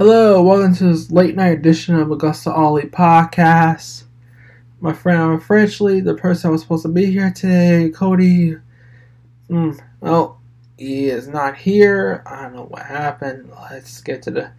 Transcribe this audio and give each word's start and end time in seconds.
Hello, 0.00 0.40
welcome 0.40 0.74
to 0.76 0.84
this 0.84 1.10
late 1.10 1.36
night 1.36 1.58
edition 1.58 1.94
of 1.94 2.10
Augusta 2.10 2.50
Ollie 2.50 2.84
podcast. 2.84 4.04
My 4.80 4.94
friend, 4.94 5.32
unfortunately, 5.32 6.00
the 6.00 6.14
person 6.14 6.48
I 6.48 6.52
was 6.52 6.62
supposed 6.62 6.84
to 6.84 6.88
be 6.88 7.04
here 7.04 7.30
today, 7.30 7.90
Cody, 7.94 8.56
mm, 9.50 9.78
well, 10.00 10.40
he 10.78 11.10
is 11.10 11.28
not 11.28 11.54
here. 11.54 12.22
I 12.24 12.44
don't 12.44 12.54
know 12.54 12.64
what 12.64 12.86
happened. 12.86 13.52
Let's 13.70 14.00
get 14.00 14.22
to 14.22 14.30
the, 14.30 14.50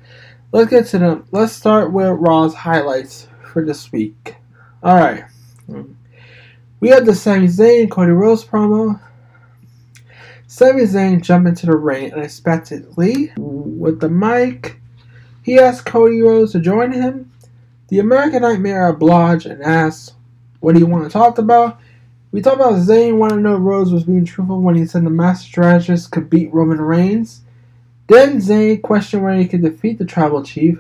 let's 0.51 0.69
get 0.69 0.85
to 0.89 0.99
the, 0.99 1.23
let's 1.31 1.53
start 1.53 1.91
with 1.91 2.19
Raw's 2.19 2.53
highlights 2.53 3.27
for 3.51 3.65
this 3.65 3.91
week. 3.91 4.35
All 4.83 4.95
right, 4.95 5.23
we 6.81 6.89
have 6.89 7.07
the 7.07 7.15
Sami 7.15 7.47
Zayn 7.47 7.89
Cody 7.89 8.11
Rhodes 8.11 8.45
promo. 8.45 9.01
Sami 10.45 10.83
Zayn 10.83 11.19
jumped 11.19 11.49
into 11.49 11.65
the 11.65 11.75
ring 11.75 12.13
unexpectedly 12.13 13.33
with 13.37 13.99
the 14.01 14.09
mic 14.09 14.77
he 15.41 15.59
asked 15.59 15.85
Cody 15.85 16.21
Rhodes 16.21 16.51
to 16.51 16.59
join 16.59 16.91
him. 16.91 17.31
The 17.87 17.99
American 17.99 18.43
Nightmare 18.43 18.87
obliged 18.87 19.45
and 19.45 19.61
asked, 19.61 20.13
What 20.59 20.73
do 20.73 20.79
you 20.79 20.85
want 20.85 21.03
to 21.03 21.09
talk 21.09 21.37
about? 21.37 21.79
We 22.31 22.41
talked 22.41 22.57
about 22.57 22.75
Zayn 22.75 23.17
wanting 23.17 23.39
to 23.39 23.43
know 23.43 23.55
Rhodes 23.57 23.91
was 23.91 24.05
being 24.05 24.23
truthful 24.23 24.61
when 24.61 24.75
he 24.75 24.85
said 24.85 25.03
the 25.03 25.09
Master 25.09 25.45
Strategist 25.45 26.11
could 26.11 26.29
beat 26.29 26.53
Roman 26.53 26.79
Reigns. 26.79 27.41
Then 28.07 28.37
Zayn 28.37 28.81
questioned 28.81 29.23
whether 29.23 29.37
he 29.37 29.47
could 29.47 29.61
defeat 29.61 29.97
the 29.97 30.05
Tribal 30.05 30.43
Chief. 30.43 30.79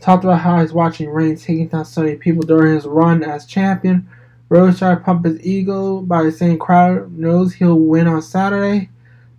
Talked 0.00 0.24
about 0.24 0.40
how 0.40 0.60
he's 0.60 0.72
watching 0.72 1.10
Reigns 1.10 1.44
taking 1.44 1.68
down 1.68 1.84
so 1.84 2.02
many 2.02 2.16
people 2.16 2.42
during 2.42 2.74
his 2.74 2.86
run 2.86 3.22
as 3.22 3.46
champion. 3.46 4.08
Rhodes 4.48 4.80
tried 4.80 4.96
to 4.96 5.00
pump 5.00 5.24
his 5.24 5.40
ego 5.46 6.00
by 6.00 6.28
saying 6.30 6.58
crowd 6.58 7.16
knows 7.16 7.54
he'll 7.54 7.78
win 7.78 8.08
on 8.08 8.20
Saturday. 8.20 8.90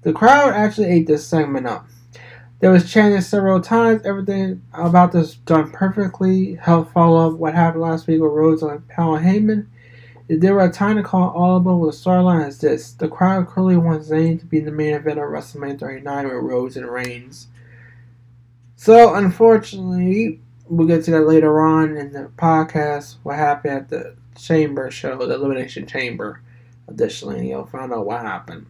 The 0.04 0.13
crowd 0.13 0.54
actually 0.54 0.88
ate 0.88 1.08
this 1.08 1.27
segment 1.27 1.68
up. 1.68 1.88
There 2.63 2.72
was 2.72 2.90
chanted 2.90 3.22
several 3.23 3.59
times. 3.59 4.05
Everything 4.05 4.62
about 4.71 5.12
this 5.12 5.35
done 5.35 5.70
perfectly. 5.71 6.55
Helped 6.55 6.94
follow 6.94 7.27
up 7.30 7.38
what 7.38 7.54
happened 7.54 7.81
last 7.81 8.08
week 8.08 8.21
with 8.21 8.32
Rhodes 8.32 8.63
and 8.63 8.88
Paul 8.88 9.20
Heyman. 9.20 9.68
If 10.29 10.40
there 10.40 10.54
were 10.54 10.63
a 10.63 10.71
time 10.71 10.96
to 10.96 11.04
call 11.04 11.35
audible 11.35 11.82
with 11.82 11.93
a 11.93 11.98
storyline 11.98 12.48
as 12.48 12.60
this, 12.60 12.93
the 12.93 13.10
crowd 13.10 13.49
clearly 13.49 13.76
wants 13.76 14.07
Zayn 14.07 14.40
to 14.40 14.46
be 14.46 14.62
the 14.62 14.71
main 14.71 14.93
event 14.93 15.20
of 15.20 15.26
WrestleMania 15.26 15.77
39 15.77 16.23
with 16.23 16.35
Rhodes 16.35 16.77
and 16.77 16.90
Reigns. 16.90 17.48
So, 18.77 19.13
unfortunately, 19.13 20.40
we'll 20.70 20.88
get 20.88 21.04
to 21.04 21.12
that 21.12 21.27
later 21.27 21.60
on 21.60 21.98
in 21.98 22.13
the 22.13 22.32
podcast. 22.38 23.18
What 23.23 23.35
happened 23.35 23.73
at 23.73 23.90
the 23.90 24.16
Chamber 24.38 24.90
show, 24.90 25.18
the 25.18 25.35
Elimination 25.35 25.85
Chamber. 25.85 26.40
Additionally, 26.88 27.49
you'll 27.49 27.66
find 27.66 27.91
out 27.91 28.05
what 28.05 28.21
happened. 28.21 28.68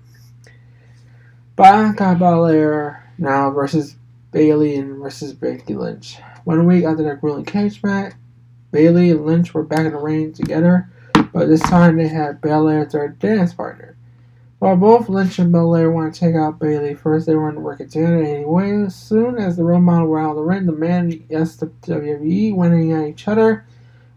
Bianca 1.55 2.15
Belair 2.17 3.02
now 3.23 3.49
versus 3.49 3.95
Bayley 4.31 4.75
and 4.75 4.97
versus 4.97 5.33
Becky 5.33 5.73
Lynch. 5.73 6.17
One 6.43 6.67
week 6.67 6.83
after 6.83 7.03
that 7.03 7.21
grueling 7.21 7.45
cage 7.45 7.81
match, 7.81 8.13
Bayley 8.71 9.09
and 9.11 9.25
Lynch 9.25 9.53
were 9.53 9.63
back 9.63 9.85
in 9.85 9.93
the 9.93 9.97
ring 9.97 10.33
together, 10.33 10.89
but 11.31 11.47
this 11.47 11.61
time 11.61 11.97
they 11.97 12.09
had 12.09 12.41
Belair 12.41 12.85
as 12.85 12.91
their 12.91 13.07
dance 13.07 13.53
partner. 13.53 13.95
While 14.59 14.75
both 14.75 15.09
Lynch 15.09 15.39
and 15.39 15.51
Belair 15.51 15.89
want 15.91 16.13
to 16.13 16.19
take 16.19 16.35
out 16.35 16.59
Bayley 16.59 16.95
first, 16.95 17.25
they 17.25 17.35
weren't 17.35 17.61
working 17.61 17.89
together 17.89 18.21
anyway. 18.21 18.83
As 18.83 18.95
soon 18.95 19.37
as 19.37 19.55
the 19.55 19.63
role 19.63 19.81
model 19.81 20.07
were 20.07 20.19
out 20.19 20.31
of 20.31 20.35
the 20.37 20.41
ring, 20.43 20.65
the 20.65 20.71
man 20.71 21.23
yes 21.29 21.55
the 21.55 21.67
WWE 21.67 22.55
winning 22.55 22.91
at 22.91 23.07
each 23.07 23.27
other. 23.27 23.65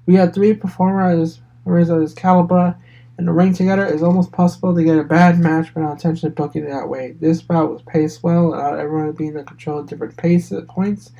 We 0.06 0.14
had 0.14 0.34
three 0.34 0.54
performers 0.54 1.40
of 1.64 2.00
this 2.00 2.14
caliber 2.14 2.76
in 3.18 3.24
the 3.24 3.32
ring 3.32 3.54
together, 3.54 3.86
it's 3.86 4.02
almost 4.02 4.30
possible 4.32 4.74
to 4.74 4.84
get 4.84 4.98
a 4.98 5.04
bad 5.04 5.38
match 5.38 5.74
without 5.74 5.92
intentionally 5.92 6.34
booking 6.34 6.64
it 6.64 6.70
that 6.70 6.88
way. 6.88 7.12
This 7.12 7.40
bout 7.40 7.72
was 7.72 7.82
paced 7.82 8.22
well, 8.22 8.50
without 8.50 8.78
everyone 8.78 9.12
being 9.12 9.36
in 9.36 9.44
control 9.44 9.78
of 9.78 9.86
different 9.86 10.16
pace 10.16 10.52
at 10.52 10.68
points. 10.68 11.12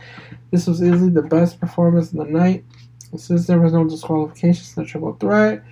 This 0.50 0.66
was 0.66 0.82
easily 0.82 1.10
the 1.10 1.22
best 1.22 1.58
performance 1.58 2.12
of 2.12 2.18
the 2.18 2.24
night. 2.24 2.64
Since 3.16 3.46
there 3.46 3.60
was 3.60 3.72
no 3.72 3.88
disqualifications 3.88 4.76
in 4.76 4.82
the 4.82 4.88
triple 4.88 5.14
threat, 5.14 5.62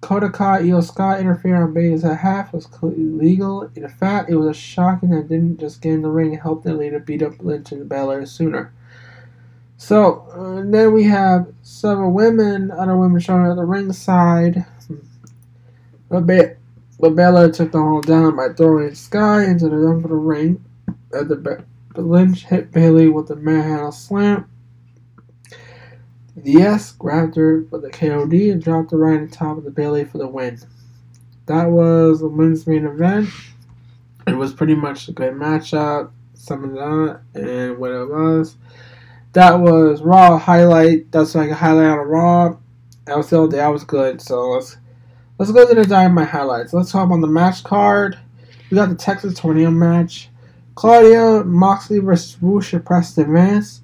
Kodaka 0.00 0.66
Io 0.68 0.80
Scott 0.80 1.20
interfering 1.20 1.62
on 1.62 1.74
Bayley's 1.74 2.04
at 2.04 2.18
half 2.18 2.52
was 2.52 2.68
illegal. 2.82 3.70
In 3.74 3.88
fact, 3.88 4.30
it 4.30 4.36
was 4.36 4.48
a 4.48 4.54
shocking 4.54 5.10
that 5.10 5.28
didn't 5.28 5.58
just 5.58 5.82
get 5.82 5.92
in 5.92 6.02
the 6.02 6.08
ring 6.08 6.32
and 6.32 6.42
help 6.42 6.62
the 6.62 6.74
leader 6.74 6.98
beat 6.98 7.22
up 7.22 7.40
Lynch 7.40 7.72
and 7.72 7.88
Belair 7.88 8.24
sooner. 8.26 8.72
So, 9.76 10.26
uh, 10.32 10.68
then 10.68 10.92
we 10.92 11.04
have 11.04 11.52
several 11.62 12.12
women, 12.12 12.70
other 12.72 12.96
women 12.96 13.20
showing 13.20 13.46
at 13.46 13.56
the 13.56 13.64
ringside. 13.64 14.66
But, 16.08 16.26
ba- 16.26 16.56
but 16.98 17.14
Bella 17.14 17.52
took 17.52 17.72
the 17.72 17.78
hold 17.78 18.06
down 18.06 18.36
by 18.36 18.48
throwing 18.50 18.94
Sky 18.94 19.44
into 19.44 19.68
the 19.68 19.76
of 19.76 20.02
the 20.02 20.08
ring. 20.08 20.64
At 21.14 21.28
the, 21.28 21.64
Lynch 21.96 22.44
hit 22.46 22.70
Bayley 22.70 23.08
with 23.08 23.30
a 23.30 23.36
manhandle 23.36 23.92
slam. 23.92 24.48
Yes 26.42 26.92
grabbed 26.92 27.36
her 27.36 27.64
for 27.68 27.78
the 27.78 27.90
KOD 27.90 28.52
and 28.52 28.62
dropped 28.62 28.92
her 28.92 28.98
right 28.98 29.20
on 29.20 29.28
top 29.28 29.58
of 29.58 29.64
the 29.64 29.70
Bayley 29.70 30.04
for 30.04 30.18
the 30.18 30.28
win. 30.28 30.60
That 31.46 31.70
was 31.70 32.20
the 32.20 32.28
women's 32.28 32.66
main 32.66 32.84
event. 32.84 33.28
It 34.26 34.36
was 34.36 34.52
pretty 34.52 34.74
much 34.74 35.08
a 35.08 35.12
good 35.12 35.34
matchup, 35.34 36.10
some 36.34 36.64
of 36.64 36.72
that, 36.72 37.20
and 37.34 37.78
what 37.78 37.90
it 37.90 38.08
was. 38.08 38.56
That 39.32 39.58
was 39.58 40.02
Raw 40.02 40.38
highlight. 40.38 41.10
That's 41.10 41.34
like 41.34 41.50
a 41.50 41.54
highlight 41.54 41.86
on 41.86 42.06
Raw. 42.06 42.56
I 43.06 43.16
was 43.16 43.26
still 43.26 43.48
that 43.48 43.68
was 43.68 43.84
good. 43.84 44.20
So 44.20 44.50
let's 44.50 44.76
Let's 45.38 45.52
go 45.52 45.68
to 45.68 45.72
the 45.72 45.84
Dynamite 45.86 46.28
highlights. 46.28 46.72
Let's 46.72 46.90
talk 46.90 47.10
on 47.10 47.20
the 47.20 47.28
match 47.28 47.62
card. 47.62 48.18
We 48.70 48.74
got 48.74 48.88
the 48.88 48.96
Texas 48.96 49.38
Tornado 49.38 49.70
match. 49.70 50.30
Claudio 50.74 51.44
Moxley 51.44 52.00
versus 52.00 52.36
Rush 52.40 52.74
Preston 52.84 53.32
Vance. 53.32 53.82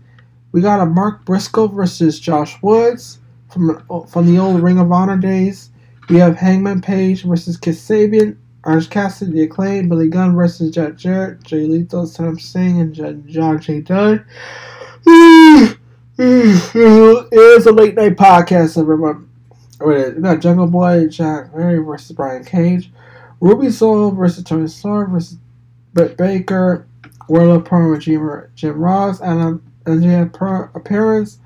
We 0.51 0.61
got 0.61 0.81
a 0.81 0.87
Mark 0.87 1.25
Briscoe 1.25 1.69
versus 1.69 2.19
Josh 2.19 2.61
Woods 2.61 3.21
from 3.51 3.85
from 4.09 4.27
the 4.27 4.37
old 4.37 4.63
Ring 4.63 4.81
of 4.81 4.91
Honor 4.91 5.17
days. 5.17 5.71
We 6.09 6.17
have 6.17 6.37
Hangman 6.37 6.83
Page 6.83 7.23
versus 7.23 7.57
Kip 7.57 7.77
Sabian. 7.77 8.37
Orange 8.65 8.91
Cassidy, 8.91 9.31
The 9.31 9.43
Acclaim, 9.43 9.89
Billy 9.89 10.09
Gunn 10.09 10.35
versus 10.35 10.71
Jeff 10.71 10.97
Jarrett, 10.97 11.45
Jay 11.45 11.67
Lethal, 11.67 12.07
Sam 12.07 12.39
Singh, 12.39 12.81
and 12.81 13.29
John 13.29 13.61
J. 13.61 13.81
Dunn. 13.83 14.25
it 16.19 17.33
is 17.33 17.67
a 17.67 17.73
late 17.73 17.95
night 17.95 18.17
podcast, 18.17 18.79
everyone. 18.79 19.29
We 19.84 20.21
got 20.22 20.41
Jungle 20.41 20.67
Boy, 20.67 21.09
Jack 21.09 21.55
Mary 21.55 21.78
versus 21.78 22.12
Brian 22.12 22.45
Cage, 22.45 22.91
Ruby 23.41 23.71
Soho 23.71 24.11
versus 24.11 24.45
Toni 24.45 24.67
Storm 24.69 25.12
versus 25.12 25.37
Britt 25.93 26.17
Baker, 26.17 26.87
World 27.28 27.56
of 27.56 27.65
promo 27.65 27.99
Jim, 27.99 28.50
Jim 28.55 28.78
Ross, 28.78 29.21
and 29.21 29.61
Andrea 29.87 30.27
pro 30.33 30.71
appearance, 30.75 31.39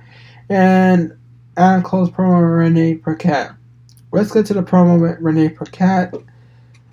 and 0.49 1.17
Adam 1.57 1.83
Close 1.83 2.11
promo 2.11 2.59
Renee 2.59 2.95
Paquette. 2.97 3.53
Let's 4.13 4.33
get 4.33 4.47
to 4.47 4.55
the 4.55 4.63
promo 4.63 5.01
with 5.01 5.19
Renee 5.21 5.51
Paquette. 5.51 6.15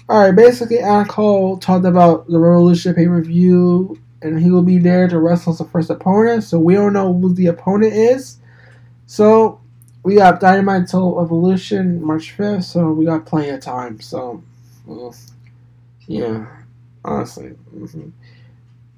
Alright, 0.09 0.35
basically, 0.35 0.79
Adam 0.79 1.07
Cole 1.07 1.57
talked 1.57 1.85
about 1.85 2.27
the 2.27 2.39
Revolution 2.39 2.93
pay 2.93 3.07
per 3.07 3.21
view, 3.21 3.99
and 4.21 4.39
he 4.39 4.51
will 4.51 4.63
be 4.63 4.79
there 4.79 5.07
to 5.07 5.19
wrestle 5.19 5.53
the 5.53 5.65
first 5.65 5.89
opponent, 5.89 6.43
so 6.43 6.59
we 6.59 6.73
don't 6.73 6.93
know 6.93 7.13
who 7.13 7.33
the 7.33 7.47
opponent 7.47 7.93
is. 7.93 8.37
So, 9.05 9.61
we 10.05 10.15
got 10.15 10.39
Dynamite 10.39 10.87
till 10.87 11.19
Evolution 11.19 12.01
March 12.01 12.37
5th, 12.37 12.65
so 12.65 12.91
we 12.91 13.05
got 13.05 13.25
plenty 13.25 13.49
of 13.49 13.59
time. 13.59 13.99
So, 13.99 14.43
yeah, 16.07 16.45
honestly. 17.03 17.55
Mm-hmm. 17.75 18.09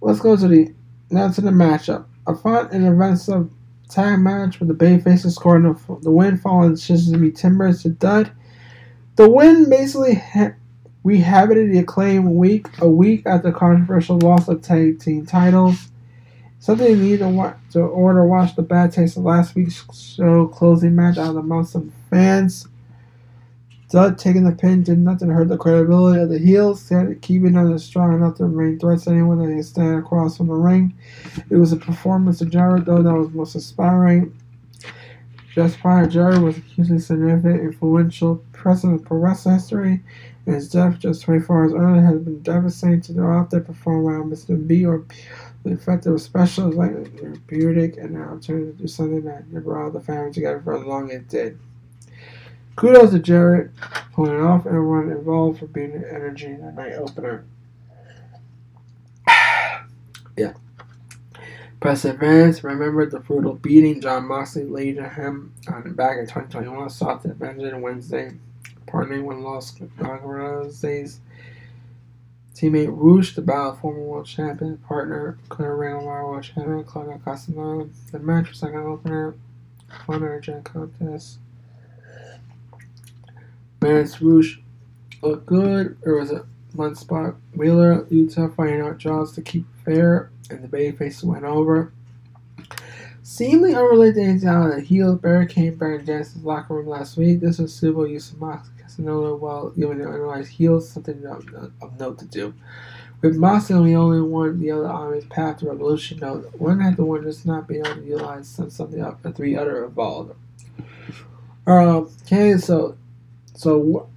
Let's 0.02 0.20
go 0.20 0.36
to 0.36 0.48
the 0.48 0.74
now 1.10 1.32
to 1.32 1.40
the 1.40 1.52
matchup. 1.52 2.06
A 2.28 2.36
fun 2.36 2.68
and 2.74 2.86
eventful 2.86 3.50
tag 3.90 4.20
match 4.20 4.60
with 4.60 4.68
the 4.68 4.74
Bay 4.74 5.00
Faces 5.00 5.36
scoring 5.36 5.64
the, 5.64 5.96
the 6.02 6.12
win 6.12 6.38
following 6.38 6.74
Shizumi 6.74 7.34
Timbers 7.34 7.84
to 7.84 7.90
dud. 7.90 8.30
The 9.16 9.30
win 9.30 9.70
basically 9.70 10.16
ha- 10.16 10.56
rehabilitated 11.06 11.74
the 11.74 11.80
acclaim 11.80 12.36
week 12.36 12.68
a 12.80 12.90
week 12.90 13.26
after 13.26 13.54
controversial 13.54 14.20
loss 14.20 14.50
of 14.50 14.62
tag 14.62 15.00
team 15.00 15.26
titles. 15.26 15.88
Something 16.60 16.88
you 16.88 16.96
need 16.98 17.20
to, 17.20 17.30
watch, 17.30 17.56
to 17.72 17.82
order 17.82 18.26
watch 18.26 18.56
the 18.56 18.64
bad 18.64 18.92
taste 18.92 19.18
of 19.18 19.24
last 19.24 19.56
week's 19.56 19.86
show 20.16 20.48
closing 20.48 20.96
match 20.96 21.18
out 21.18 21.30
of 21.30 21.36
the 21.36 21.44
mouths 21.44 21.76
of 21.76 21.92
fans. 22.10 22.68
Dutt 23.90 24.18
taking 24.18 24.44
the 24.44 24.52
pin 24.52 24.84
did 24.84 25.00
nothing 25.00 25.30
to 25.30 25.34
hurt 25.34 25.48
the 25.48 25.58
credibility 25.58 26.20
of 26.20 26.30
the 26.30 26.40
heels, 26.40 26.92
keeping 27.22 27.54
them 27.54 27.78
strong 27.80 28.16
enough 28.16 28.36
to 28.36 28.46
remain 28.46 28.78
threats 28.78 29.06
to 29.06 29.12
anyone 29.12 29.38
that 29.40 29.46
can 29.46 29.64
stand 29.64 30.00
across 30.00 30.36
from 30.36 30.48
the 30.48 30.54
ring. 30.54 30.94
It 31.50 31.56
was 31.56 31.72
a 31.72 31.78
performance 31.78 32.42
of 32.42 32.50
Jarrett, 32.50 32.84
though, 32.86 33.02
that 33.02 33.14
was 33.14 33.30
most 33.30 33.56
inspiring. 33.56 34.38
Just 35.54 35.80
prior, 35.80 36.06
Jarrett 36.06 36.42
was 36.42 36.58
hugely 36.58 37.00
significant, 37.00 37.62
influential 37.62 38.44
presence 38.52 39.00
in 39.00 39.06
pro 39.06 39.20
wrestling 39.20 39.56
history, 39.56 40.04
and 40.48 40.56
his 40.56 40.70
death 40.70 40.98
just 40.98 41.24
24 41.24 41.56
hours 41.56 41.74
earlier 41.74 42.02
has 42.02 42.20
been 42.20 42.42
devastating 42.42 43.16
to 43.16 43.24
out 43.24 43.50
there 43.50 43.60
performing 43.60 44.06
around 44.06 44.32
Mr. 44.32 44.66
B 44.66 44.86
or 44.86 45.04
the 45.66 45.74
effect 45.74 46.06
of 46.06 46.16
a 46.16 46.20
special 46.20 46.72
like 46.72 47.20
therapeutic 47.20 47.98
and 47.98 48.12
now 48.12 48.40
turns 48.42 48.70
into 48.72 48.88
something 48.88 49.26
that 49.26 49.46
never 49.50 49.74
brought 49.74 49.92
the 49.92 50.00
family 50.00 50.32
together 50.32 50.62
for 50.64 50.78
as 50.78 50.86
long 50.86 51.12
as 51.12 51.18
it 51.18 51.28
did. 51.28 51.60
Kudos 52.78 53.12
to 53.12 53.20
Jarrett, 53.20 53.72
pulling 54.14 54.40
off 54.40 54.66
and 54.66 54.76
everyone 54.76 55.12
involved 55.12 55.60
for 55.60 55.68
being 55.68 56.00
the 56.00 56.14
energy 56.14 56.46
in 56.46 56.62
the 56.62 56.72
night 56.72 56.94
opener. 56.94 57.44
yeah. 60.38 60.54
Perseverance 61.82 62.64
remembered 62.64 63.12
the 63.12 63.20
brutal 63.20 63.56
beating 63.56 64.00
Jon 64.00 64.26
Moxley 64.26 64.64
laid 64.64 64.96
to 64.96 65.10
him 65.10 65.54
on 65.68 65.84
the 65.84 65.90
back 65.90 66.18
in 66.18 66.26
2021. 66.26 66.90
Sought 66.90 67.22
to 67.24 67.32
avenge 67.32 67.62
it 67.64 67.78
Wednesday, 67.78 68.32
partnering 68.88 69.24
with 69.24 69.38
Los 69.38 69.80
Angeles 70.00 71.20
teammate 72.58 72.90
the 73.36 73.42
battle 73.42 73.76
former 73.76 74.00
world 74.00 74.26
champion, 74.26 74.78
partner, 74.78 75.38
of 75.52 76.08
Honor 76.08 76.26
world 76.26 76.44
champion 76.44 76.84
Claudio 76.84 77.22
Castagnoli. 77.24 77.92
The 78.12 78.20
match 78.20 78.50
was 78.50 78.60
second 78.60 78.80
opener, 78.80 79.36
Honor 80.08 80.40
Gen 80.40 80.64
contest. 80.64 81.38
Vance 83.80 84.20
Rush 84.22 84.60
looked 85.22 85.46
good. 85.46 85.98
There 86.02 86.16
was 86.16 86.32
a 86.32 86.48
one 86.74 86.96
spot. 86.96 87.36
Wheeler, 87.56 88.06
Yuta 88.06 88.56
fighting 88.56 88.82
out 88.82 88.98
Jaws 88.98 89.34
to 89.34 89.42
keep 89.42 89.66
fair, 89.86 90.32
and 90.50 90.64
the 90.64 90.68
babyface 90.68 91.24
went 91.24 91.44
over. 91.44 91.94
Seemingly 93.30 93.76
unrelated 93.76 94.40
to 94.40 94.50
of 94.78 94.84
heel, 94.84 95.18
back 95.18 95.58
in 95.58 96.06
Genesis' 96.06 96.42
locker 96.44 96.76
room 96.76 96.88
last 96.88 97.18
week. 97.18 97.42
This 97.42 97.60
was 97.60 97.74
Sybil 97.74 98.08
use 98.08 98.32
of 98.32 98.40
Mox 98.40 98.70
Castagnoli 98.82 99.38
while 99.38 99.72
giving 99.72 99.98
the 99.98 100.08
otherwise 100.08 100.48
heels 100.48 100.90
something 100.90 101.26
of, 101.26 101.46
of 101.82 102.00
note 102.00 102.20
to 102.20 102.26
do. 102.26 102.54
With 103.22 103.36
Moxley 103.36 103.92
the 103.92 103.98
only 103.98 104.22
one 104.22 104.62
the 104.62 104.72
other 104.72 105.14
his 105.14 105.26
path 105.26 105.58
to 105.58 105.68
revolution, 105.68 106.20
though, 106.22 106.38
one 106.54 106.80
had 106.80 106.96
to 106.96 107.04
wonder 107.04 107.28
just 107.30 107.46
not 107.46 107.68
being 107.68 107.86
able 107.86 107.98
to 107.98 108.06
utilize 108.06 108.48
some, 108.48 108.70
something 108.70 109.02
up 109.02 109.22
the 109.22 109.34
three 109.34 109.58
other 109.58 109.84
involved. 109.84 110.34
Um, 111.68 112.10
okay, 112.26 112.58
so, 112.58 112.96
so, 113.54 114.08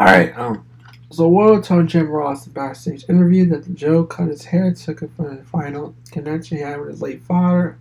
alright, 0.00 0.36
um, 0.38 0.66
so 1.12 1.28
World 1.28 1.64
told 1.64 1.88
Jim 1.88 2.08
Ross 2.08 2.46
in 2.46 2.52
backstage 2.52 3.04
interview 3.08 3.46
that 3.50 3.74
Joe 3.74 4.04
cut 4.04 4.28
his 4.28 4.46
hair, 4.46 4.72
took 4.72 5.02
it 5.02 5.10
from 5.14 5.36
the 5.36 5.44
final 5.44 5.94
connection 6.10 6.56
he 6.56 6.62
had 6.62 6.80
with 6.80 6.88
his 6.88 7.02
late 7.02 7.22
father. 7.22 7.78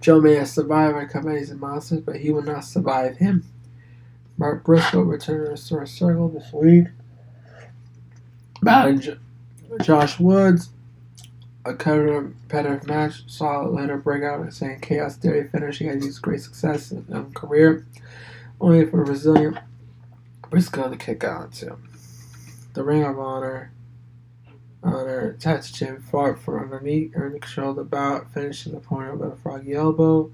Joe 0.00 0.20
may 0.20 0.34
have 0.34 0.48
survived 0.48 0.94
our 0.94 1.08
companies 1.08 1.50
and 1.50 1.60
monsters, 1.60 2.00
but 2.00 2.16
he 2.16 2.30
will 2.30 2.42
not 2.42 2.64
survive 2.64 3.16
him. 3.16 3.44
Mark 4.36 4.64
Briscoe 4.64 5.02
returned 5.02 5.44
to 5.44 5.50
Restore 5.50 5.86
Circle 5.86 6.28
this 6.28 6.52
week. 6.52 6.86
Battling 8.62 9.18
Josh 9.82 10.20
Woods, 10.20 10.70
a 11.64 11.74
competitive 11.74 12.86
match, 12.86 13.24
saw 13.26 13.62
later 13.62 13.96
break 13.96 14.22
out 14.22 14.40
and 14.40 14.52
saying 14.54 14.80
Chaos 14.80 15.16
Theory 15.16 15.48
finished. 15.48 15.80
He 15.80 15.86
had 15.86 16.04
used 16.04 16.22
great 16.22 16.42
success 16.42 16.92
in 16.92 17.04
his 17.04 17.34
career, 17.34 17.86
only 18.60 18.84
for 18.86 19.04
resilient 19.04 19.58
Briscoe 20.50 20.90
to 20.90 20.96
kick 20.96 21.24
out 21.24 21.52
too. 21.52 21.78
The 22.74 22.82
Ring 22.82 23.04
of 23.04 23.20
Honor 23.20 23.70
Honor 24.82 25.30
attached 25.30 25.76
Jim 25.76 26.02
fought 26.02 26.40
from 26.40 26.64
underneath, 26.64 27.12
earning 27.14 27.40
control 27.40 27.70
of 27.70 27.76
the 27.76 27.84
bout, 27.84 28.34
finishing 28.34 28.72
the 28.72 28.78
opponent 28.78 29.20
with 29.20 29.32
a 29.32 29.36
froggy 29.36 29.74
elbow 29.74 30.32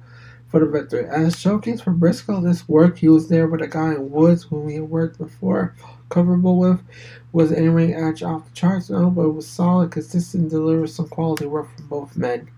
for 0.48 0.60
the 0.60 0.66
victory. 0.66 1.04
As 1.04 1.38
showcase 1.38 1.82
for 1.82 1.90
Briscoe, 1.90 2.40
this 2.40 2.66
work 2.66 2.96
he 2.96 3.08
was 3.08 3.28
there 3.28 3.46
with 3.46 3.60
a 3.60 3.68
guy 3.68 3.92
in 3.92 4.10
Woods 4.10 4.44
whom 4.44 4.70
he 4.70 4.80
worked 4.80 5.18
before, 5.18 5.76
comfortable 6.08 6.58
with, 6.58 6.80
was 7.30 7.52
in 7.52 7.74
ring 7.74 7.92
edge 7.92 8.22
off 8.22 8.48
the 8.48 8.54
charts, 8.54 8.88
no, 8.88 9.10
but 9.10 9.26
it 9.26 9.34
was 9.34 9.46
solid, 9.46 9.90
consistent, 9.90 10.48
delivered 10.48 10.88
some 10.88 11.08
quality 11.08 11.44
work 11.44 11.68
from 11.76 11.88
both 11.88 12.16
men. 12.16 12.50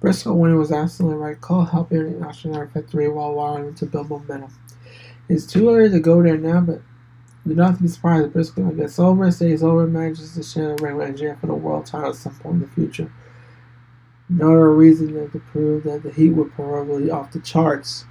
Briscoe 0.00 0.34
winning 0.34 0.58
was 0.58 0.72
absolutely 0.72 1.18
right 1.18 1.40
call, 1.40 1.66
helping 1.66 2.18
National 2.18 2.66
victory 2.66 3.08
while 3.08 3.30
allowing 3.30 3.74
to 3.76 3.86
build 3.86 4.10
momentum. 4.10 4.52
It's 5.28 5.46
too 5.46 5.70
early 5.70 5.88
to 5.90 6.00
go 6.00 6.20
there 6.20 6.36
now, 6.36 6.62
but 6.62 6.82
do 7.46 7.54
not 7.54 7.80
be 7.80 7.88
surprised 7.88 8.26
if 8.26 8.32
Briscoe 8.32 8.70
gets 8.70 8.98
over, 8.98 9.30
stays 9.30 9.62
over, 9.62 9.86
manages 9.86 10.34
to 10.34 10.42
share 10.42 10.76
ring 10.76 10.96
with 10.96 11.16
MJF 11.16 11.40
for 11.40 11.46
the 11.46 11.54
world 11.54 11.86
title 11.86 12.10
at 12.10 12.16
some 12.16 12.34
point 12.36 12.56
in 12.56 12.60
the 12.60 12.68
future. 12.68 13.10
Another 14.28 14.72
reason 14.72 15.30
to 15.30 15.38
prove 15.38 15.84
that 15.84 16.02
the 16.02 16.12
Heat 16.12 16.30
were 16.30 16.44
probably 16.44 17.10
off 17.10 17.32
the 17.32 17.40
charts. 17.40 18.04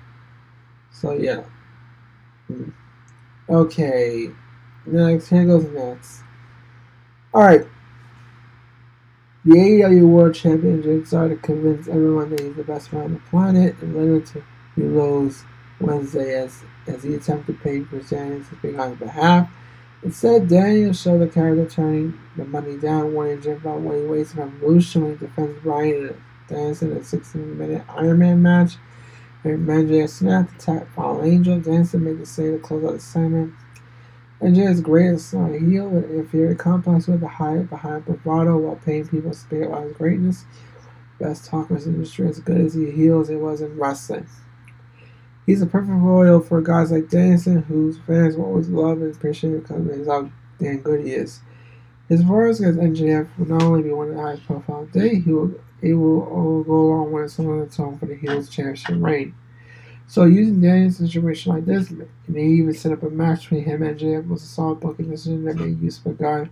So 0.92 1.14
yeah. 1.14 1.44
Hmm. 2.48 2.72
Okay. 3.48 4.30
Next, 4.86 5.30
here 5.30 5.46
goes 5.46 5.66
next. 5.66 6.24
Alright. 7.34 7.68
The 9.46 9.52
AEW 9.52 10.10
World 10.10 10.36
Championship 10.36 11.08
started 11.08 11.36
to 11.36 11.42
convince 11.42 11.88
everyone 11.88 12.32
that 12.32 12.42
he's 12.42 12.56
the 12.56 12.64
best 12.64 12.92
man 12.92 13.04
on 13.04 13.14
the 13.14 13.20
planet 13.30 13.76
and 13.82 13.96
later 13.96 14.20
to 14.34 14.44
he 14.76 14.84
rose 14.84 15.44
Wednesday 15.80 16.36
as, 16.36 16.64
as 16.88 17.04
he 17.04 17.16
attempted 17.16 17.58
to 17.58 17.64
pay 17.64 17.84
for 17.84 18.00
Daniels 18.00 18.48
to 18.50 18.56
speak 18.56 18.78
on 18.78 18.92
his 18.92 19.00
behalf. 19.00 19.50
Instead, 20.02 20.48
Daniel 20.48 20.94
showed 20.94 21.20
the 21.20 21.28
character 21.28 21.66
turning 21.66 22.18
the 22.38 22.46
money 22.46 22.78
down, 22.78 23.14
warning 23.14 23.42
Jim 23.42 23.58
about 23.58 23.82
what 23.82 23.98
he 23.98 24.04
wasted 24.04 24.40
on 24.40 24.54
Revolution 24.54 25.04
when 25.04 25.12
he 25.18 25.26
defends 25.26 25.62
Bryan 25.62 26.22
Danielson 26.48 26.92
in 26.92 26.98
a 26.98 27.04
16 27.04 27.58
minute 27.58 27.84
Iron 27.90 28.20
Man 28.20 28.42
match. 28.42 28.78
And 29.44 29.68
MJF 29.68 30.10
snapped 30.10 30.54
attack 30.62 30.94
Fallen 30.94 31.30
Angel. 31.30 31.60
Danielson 31.60 32.04
made 32.04 32.20
the 32.20 32.26
save 32.26 32.54
to 32.54 32.60
close 32.60 32.84
out 32.84 32.94
the 32.94 33.00
segment. 33.00 33.54
MJF's 34.42 34.80
greatest 34.82 35.34
on 35.34 35.54
a 35.54 35.60
heel 35.60 35.90
with 35.90 36.10
inferior 36.12 36.56
complex 36.56 37.08
with 37.08 37.20
the 37.20 37.28
hype 37.28 37.70
behind 37.70 38.06
bravado 38.06 38.58
while 38.58 38.78
paying 38.78 39.06
people 39.08 39.34
speak 39.34 39.64
about 39.64 39.84
his 39.84 39.94
greatness. 39.94 40.46
Best 41.20 41.46
talkers 41.46 41.86
in 41.86 41.94
the 41.94 41.98
industry 42.00 42.28
as 42.28 42.40
good 42.40 42.62
as 42.62 42.74
he 42.74 42.90
heals 42.92 43.30
it 43.30 43.36
was 43.36 43.60
in 43.60 43.78
wrestling. 43.78 44.28
He's 45.50 45.64
a 45.64 45.66
perfect 45.66 45.98
royal 45.98 46.42
for 46.42 46.62
guys 46.62 46.92
like 46.92 47.10
Danielson, 47.10 47.64
whose 47.64 47.98
fans 48.06 48.38
will 48.38 48.46
always 48.46 48.70
love 48.70 49.02
and 49.02 49.16
appreciate 49.16 49.64
because 49.64 50.00
of 50.02 50.06
how 50.06 50.32
damn 50.60 50.78
good 50.78 51.04
he 51.04 51.14
is. 51.14 51.40
His 52.08 52.22
performance 52.22 52.60
against 52.60 52.80
MJF 52.80 53.28
will 53.36 53.48
not 53.48 53.64
only 53.64 53.82
be 53.82 53.92
one 53.92 54.10
of 54.10 54.16
the 54.16 54.22
highest 54.22 54.46
profile 54.46 54.88
today, 54.94 55.16
he 55.16 55.34
will 55.34 55.60
it 55.82 55.96
will 55.96 56.64
go 56.64 56.74
along 56.74 57.14
with 57.14 57.32
some 57.32 57.50
of 57.50 57.68
the 57.68 57.76
tone 57.76 57.98
for 57.98 58.06
the 58.06 58.16
Heels 58.16 58.48
championship 58.48 58.98
reign. 59.00 59.34
So 60.06 60.26
using 60.26 60.62
Daniel's 60.62 60.98
situation 60.98 61.52
like 61.52 61.66
this, 61.66 61.90
and 61.90 62.08
they 62.28 62.44
even 62.44 62.76
set 62.76 62.92
up 62.92 63.02
a 63.02 63.10
match 63.10 63.50
between 63.50 63.64
him 63.64 63.82
and 63.82 64.00
MJF 64.00 64.28
was 64.28 64.44
a 64.44 64.46
solid 64.46 64.80
booking 64.82 65.10
decision 65.10 65.46
that 65.46 65.56
made 65.56 65.82
use 65.82 65.98
of 65.98 66.06
a 66.06 66.14
guy 66.14 66.48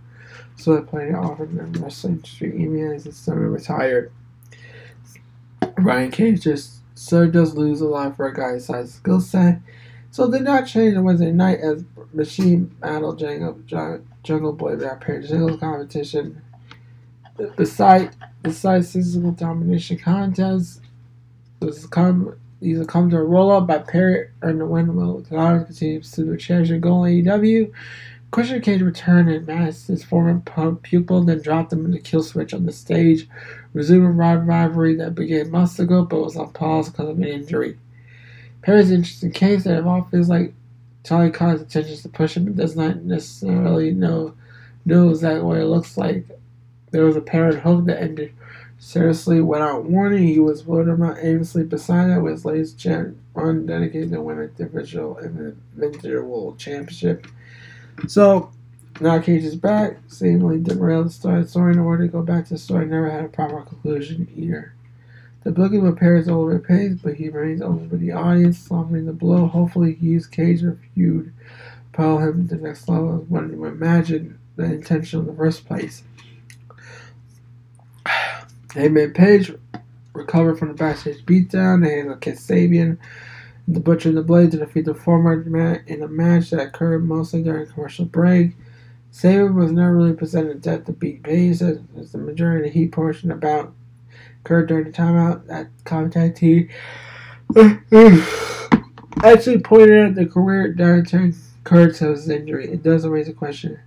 so 0.56 0.74
that 0.74 0.88
plenty 0.88 1.14
offered 1.14 1.56
in 1.56 1.70
the 1.70 1.78
wrestling 1.78 2.14
industry 2.14 2.48
even 2.48 2.92
as 2.92 3.04
his 3.04 3.16
son 3.16 3.38
retired. 3.38 4.10
Brian 5.76 6.10
Cage 6.10 6.42
just 6.42 6.77
so 6.98 7.28
does 7.28 7.54
lose 7.54 7.80
a 7.80 7.86
lot 7.86 8.16
for 8.16 8.26
a 8.26 8.34
guy 8.34 8.54
his 8.54 8.66
size 8.66 8.94
skill 8.94 9.20
set. 9.20 9.60
So 10.10 10.28
did 10.28 10.42
not 10.42 10.66
change 10.66 10.96
on 10.96 11.04
Wednesday 11.04 11.30
night 11.30 11.60
as 11.60 11.84
Machine 12.12 12.64
Battle 12.80 13.14
Jungle, 13.14 13.60
Jungle 14.24 14.52
Boy 14.52 14.74
that 14.76 15.00
paired 15.00 15.28
singles 15.28 15.60
competition. 15.60 16.42
Beside 17.56 18.16
besides 18.42 18.92
physical 18.92 19.30
domination 19.30 19.96
contest, 19.96 20.80
this 21.60 21.86
come 21.86 22.36
these 22.60 22.84
come 22.88 23.10
to 23.10 23.18
a 23.18 23.22
roll 23.22 23.52
up 23.52 23.68
by 23.68 23.78
Perry 23.78 24.30
and 24.42 24.60
the 24.60 24.66
win 24.66 24.96
will 24.96 25.22
continues 25.22 26.10
to 26.10 26.24
the 26.24 26.36
championship 26.36 26.80
goal 26.80 27.02
AEW. 27.02 27.72
Christian 28.30 28.60
Cage 28.60 28.82
returned 28.82 29.30
and 29.30 29.46
masked 29.46 29.88
his 29.88 30.04
former 30.04 30.42
pupil, 30.82 31.22
then 31.24 31.40
dropped 31.40 31.72
him 31.72 31.86
in 31.86 31.92
the 31.92 31.98
kill 31.98 32.22
switch 32.22 32.52
on 32.52 32.66
the 32.66 32.72
stage, 32.72 33.26
resuming 33.72 34.16
rivalry 34.16 34.94
that 34.96 35.14
began 35.14 35.50
months 35.50 35.78
ago 35.78 36.04
but 36.04 36.22
was 36.22 36.36
on 36.36 36.52
pause 36.52 36.90
because 36.90 37.08
of 37.08 37.18
an 37.18 37.24
injury. 37.24 37.78
Perry's 38.62 38.90
an 38.90 38.96
interesting 38.96 39.32
case 39.32 39.64
that 39.64 39.84
all 39.84 40.02
feels 40.10 40.28
like 40.28 40.52
Charlie 41.04 41.30
Khan's 41.30 41.62
intentions 41.62 42.02
to 42.02 42.08
push 42.10 42.36
him 42.36 42.44
but 42.44 42.56
does 42.56 42.76
not 42.76 43.02
necessarily 43.02 43.92
know 43.92 44.34
know 44.84 45.14
that 45.14 45.42
what 45.44 45.58
it 45.58 45.66
looks 45.66 45.96
like. 45.96 46.24
There 46.90 47.04
was 47.04 47.16
a 47.16 47.20
apparent 47.20 47.60
hook 47.60 47.86
that 47.86 48.02
ended 48.02 48.32
seriously 48.78 49.40
without 49.40 49.84
warning. 49.84 50.26
He 50.26 50.38
was 50.38 50.62
floating 50.62 50.92
around 50.92 51.18
aimlessly 51.20 51.64
beside 51.64 52.10
it 52.10 52.20
with 52.20 52.32
his 52.32 52.44
latest 52.44 52.86
run 53.34 53.66
dedicated 53.66 54.12
to 54.12 54.20
win 54.20 54.38
a 54.38 54.42
individual 54.42 55.18
individual 55.18 56.56
championship. 56.56 57.26
So 58.06 58.50
now 59.00 59.18
Cage 59.20 59.44
is 59.44 59.56
back, 59.56 59.98
seemingly 60.08 60.60
derailed 60.60 61.06
the 61.06 61.10
story, 61.10 61.44
story 61.46 61.72
in 61.72 61.78
order 61.78 62.06
to 62.06 62.12
go 62.12 62.22
back 62.22 62.44
to 62.46 62.54
the 62.54 62.58
story 62.58 62.86
never 62.86 63.10
had 63.10 63.24
a 63.24 63.28
proper 63.28 63.62
conclusion 63.62 64.28
either. 64.36 64.74
The 65.44 65.52
booking 65.52 65.94
Perry's 65.96 66.28
over 66.28 66.58
pace, 66.58 66.98
but 67.02 67.14
he 67.14 67.28
remains 67.28 67.60
for 67.60 67.96
the 67.96 68.12
audience, 68.12 68.58
softening 68.58 69.06
the 69.06 69.12
blow. 69.12 69.46
Hopefully, 69.46 69.94
he 69.94 70.08
used 70.08 70.32
Cage 70.32 70.62
or 70.62 70.78
feud 70.94 71.32
propel 71.92 72.18
him 72.18 72.48
to 72.48 72.54
the 72.54 72.62
next 72.62 72.88
level 72.88 73.16
of 73.16 73.30
what 73.30 73.48
you 73.48 73.64
imagine 73.64 74.38
the 74.56 74.64
intention 74.64 75.20
in 75.20 75.26
the 75.26 75.34
first 75.34 75.66
place. 75.66 76.04
Hangman 78.74 79.12
Page 79.12 79.52
recovered 80.12 80.58
from 80.58 80.68
the 80.68 80.74
backstage 80.74 81.24
beatdown. 81.24 81.82
They 81.82 81.96
handled 81.96 82.20
Kip 82.20 82.36
Sabian 82.36 82.98
the 83.68 83.80
Butcher 83.80 84.08
and 84.08 84.16
the 84.16 84.22
Blade 84.22 84.50
to 84.52 84.56
defeat 84.56 84.86
the 84.86 84.94
former 84.94 85.42
in 85.86 86.02
a 86.02 86.08
match 86.08 86.50
that 86.50 86.60
occurred 86.60 87.04
mostly 87.04 87.42
during 87.42 87.66
commercial 87.66 88.06
break. 88.06 88.52
Saber 89.10 89.52
was 89.52 89.72
never 89.72 89.94
really 89.94 90.14
presented 90.14 90.62
depth 90.62 90.86
to 90.86 90.92
beat 90.92 91.22
Page 91.22 91.60
as, 91.62 91.78
as, 91.98 92.12
the 92.12 92.18
majority 92.18 92.68
of 92.68 92.72
the 92.72 92.78
heat 92.78 92.92
portion 92.92 93.30
about 93.30 93.74
occurred 94.40 94.68
during 94.68 94.84
the 94.84 94.90
timeout. 94.90 95.46
That 95.46 95.68
contact 95.84 96.38
he 96.38 96.68
actually 99.24 99.60
pointed 99.60 99.98
out 99.98 100.14
the 100.14 100.26
career 100.26 100.74
downturn 100.74 101.36
occurred 101.60 101.94
to 101.96 102.10
his 102.10 102.28
injury. 102.28 102.70
It 102.70 102.82
doesn't 102.82 103.10
raise 103.10 103.28
a 103.28 103.34
question. 103.34 103.80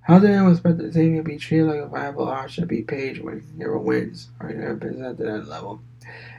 How 0.00 0.18
did 0.18 0.30
anyone 0.30 0.52
expect 0.52 0.78
that 0.78 0.92
Xavier 0.92 1.22
be 1.22 1.38
treated 1.38 1.68
like 1.68 1.78
a 1.78 1.86
viable 1.86 2.28
option 2.28 2.62
to 2.62 2.66
beat 2.66 2.88
Page 2.88 3.20
when 3.20 3.40
he 3.40 3.46
never 3.56 3.78
wins 3.78 4.30
or 4.40 4.52
never 4.52 4.76
presented 4.76 5.06
at 5.06 5.18
that 5.18 5.48
level? 5.48 5.80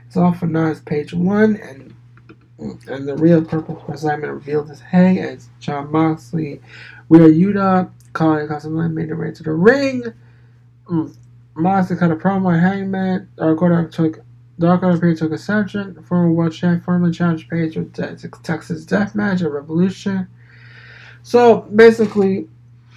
It's 0.06 0.18
all 0.18 0.34
for 0.34 0.48
now. 0.48 0.68
It's 0.68 0.80
Page 0.80 1.14
one, 1.14 1.56
and 1.56 1.93
and 2.60 3.08
the 3.08 3.16
real 3.18 3.44
purpose 3.44 3.82
for 3.86 3.98
Simon 3.98 4.30
revealed 4.30 4.70
his 4.70 4.82
hey 4.82 5.20
as 5.20 5.50
Jon 5.60 5.92
Moxley. 5.92 6.62
We 7.10 7.20
are 7.20 7.30
Yuta. 7.30 7.92
Calling 8.14 8.48
Castellan 8.48 8.94
made 8.94 9.10
the 9.10 9.16
way 9.16 9.32
to 9.32 9.44
the 9.44 9.52
ring. 9.52 10.04
Mm. 10.88 11.16
Moxley 11.56 11.96
cut 11.96 12.12
a 12.12 12.16
promo 12.16 12.48
on 12.48 12.60
Hangman. 12.60 13.28
Dark 13.38 13.62
Order 13.62 13.88
took 13.88 14.20
Dark 14.60 14.84
Order 14.84 15.00
Page 15.00 15.20
took 15.20 15.32
exception. 15.32 16.02
Former 16.04 16.32
world 16.32 16.54
champ 16.54 16.84
formerly 16.84 17.12
Challenge 17.12 17.50
Page 17.50 17.76
with 17.76 18.44
Texas 18.44 18.86
Death 18.86 19.16
Match 19.16 19.42
at 19.42 19.52
Revolution. 19.52 20.28
So 21.24 21.62
basically, 21.62 22.48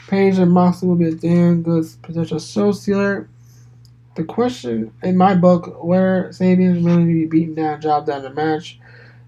Page 0.08 0.38
and 0.38 0.52
Moxley 0.52 0.88
will 0.88 0.96
be 0.96 1.08
a 1.08 1.12
damn 1.12 1.62
good 1.62 1.86
potential 2.02 2.38
show 2.38 2.72
stealer. 2.72 3.28
The 4.16 4.24
question 4.24 4.92
in 5.02 5.16
my 5.16 5.34
book, 5.34 5.82
where 5.82 6.28
Sabian's 6.30 6.82
willing 6.82 7.06
to 7.06 7.12
be 7.12 7.26
beaten 7.26 7.54
down, 7.54 7.80
job 7.80 8.06
down 8.06 8.22
the 8.22 8.30
match. 8.30 8.78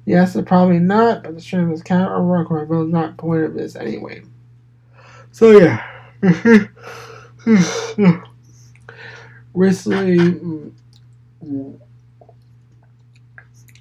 Yes, 0.09 0.35
or 0.35 0.43
probably 0.43 0.79
not, 0.79 1.23
but 1.23 1.35
the 1.35 1.41
strength 1.43 1.71
is 1.71 1.83
counter 1.83 2.25
work 2.25 2.51
or 2.51 2.65
will 2.65 2.87
not 2.87 3.19
point 3.19 3.45
of 3.45 3.53
this 3.53 3.77
anyway. 3.77 4.23
So 5.33 5.51
yeah. 5.51 5.87
Recently, 9.53 10.17
mm, 10.17 10.73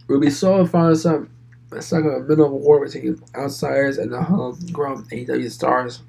Ruby 0.08 0.30
Soho 0.30 0.66
found 0.66 0.90
herself 0.90 1.28
stuck 1.80 2.04
in 2.04 2.12
the 2.12 2.20
middle 2.20 2.46
of 2.46 2.52
a 2.52 2.56
war 2.56 2.86
between 2.86 3.24
outsiders 3.34 3.98
and 3.98 4.12
the 4.12 4.22
homegrown 4.22 5.06
AEW 5.06 5.50
stars. 5.50 6.02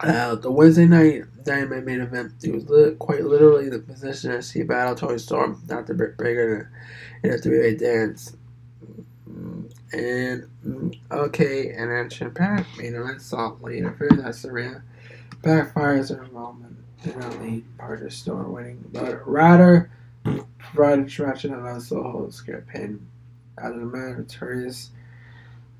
Uh, 0.00 0.34
the 0.36 0.50
Wednesday 0.50 0.86
night 0.86 1.24
Dynamite 1.44 1.84
main 1.84 2.00
event, 2.00 2.32
was 2.46 2.94
quite 2.98 3.22
literally 3.22 3.68
the 3.68 3.80
position 3.80 4.30
as 4.30 4.50
she 4.50 4.62
battled 4.62 4.96
Toni 4.96 5.18
Storm, 5.18 5.62
not 5.68 5.86
the 5.86 5.92
bigger 5.92 6.70
in 7.22 7.34
a 7.34 7.36
three-way 7.36 7.76
dance. 7.76 8.34
And 9.92 10.96
okay, 11.10 11.70
and 11.70 11.90
then 11.90 12.10
Champagne 12.10 12.66
main 12.76 12.94
event 12.94 13.22
salt 13.22 13.62
later 13.62 13.92
for 13.92 14.08
that 14.16 14.34
Serena 14.34 14.82
backfires 15.42 16.14
her 16.14 16.24
involvement 16.24 16.76
in 17.04 17.12
a 17.12 17.30
lead 17.42 17.78
part 17.78 17.98
of 17.98 18.04
the 18.04 18.10
story 18.10 18.50
winning, 18.50 18.84
but 18.92 19.26
rather 19.26 19.90
provided 20.58 21.06
distraction 21.06 21.54
and 21.54 21.66
also 21.66 22.02
holds 22.02 22.42
pin 22.42 23.06
out 23.58 23.72
of 23.72 23.80
the 23.80 23.86
man 23.86 24.16
victorious. 24.16 24.90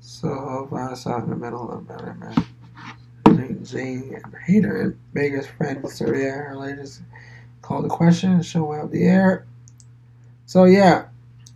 So 0.01 0.67
finds 0.71 1.05
out 1.05 1.23
in 1.23 1.29
the 1.29 1.35
middle 1.35 1.69
of 1.71 1.87
the 1.87 2.13
man. 2.15 3.65
Zane 3.65 4.19
and 4.23 4.35
Hater 4.45 4.81
and 4.81 4.99
Baker's 5.13 5.45
friend 5.45 5.87
Syria, 5.89 6.31
her 6.31 6.55
latest 6.55 7.01
called 7.61 7.85
the 7.85 7.89
question 7.89 8.31
and 8.31 8.45
show 8.45 8.73
out 8.73 8.91
the 8.91 9.03
air. 9.03 9.45
So 10.45 10.63
yeah, 10.63 11.08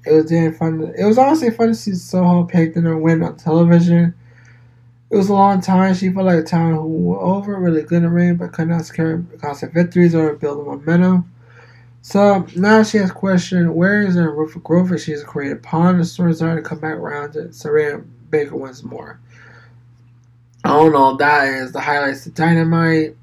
it 0.06 0.12
was 0.12 0.26
damn 0.26 0.54
fun. 0.54 0.94
It 0.98 1.06
was 1.06 1.18
honestly 1.18 1.52
fun 1.52 1.70
to 1.70 1.76
see 1.76 1.94
Soho 1.94 2.44
picked 2.44 2.76
in 2.76 2.86
a 2.86 2.98
win 2.98 3.24
on 3.24 3.38
television. 3.38 4.14
It 5.10 5.16
was 5.16 5.30
a 5.30 5.34
long 5.34 5.62
time. 5.62 5.94
She 5.94 6.10
felt 6.10 6.26
like 6.26 6.40
a 6.40 6.44
time 6.44 6.76
who 6.76 6.88
were 6.88 7.20
over, 7.20 7.60
really 7.60 7.84
good 7.84 7.98
in 7.98 8.04
the 8.04 8.10
ring, 8.10 8.36
but 8.36 8.52
could 8.52 8.68
not 8.68 8.86
secure 8.86 9.24
of 9.42 9.74
victories 9.74 10.16
or 10.16 10.34
build 10.36 10.66
momentum. 10.66 11.32
So 12.02 12.46
now 12.58 12.84
she 12.84 12.98
has 12.98 13.12
question 13.12 13.76
where 13.76 14.02
is 14.02 14.16
her 14.16 14.36
roof 14.36 14.58
of 14.58 14.64
growth 14.64 15.02
she 15.02 15.12
has 15.12 15.24
created 15.24 15.58
upon 15.58 15.98
the 15.98 16.04
story 16.04 16.34
started 16.34 16.62
to 16.62 16.68
come 16.68 16.80
back 16.80 16.96
around 16.96 17.32
to 17.34 17.44
Saran 17.46 18.06
Baker 18.30 18.58
once 18.58 18.84
more. 18.84 19.22
I 20.66 20.70
don't 20.70 20.92
know 20.92 21.16
that 21.16 21.48
is 21.48 21.72
the 21.72 21.80
highlights 21.80 22.26
of 22.26 22.34
Dynamite. 22.34 23.16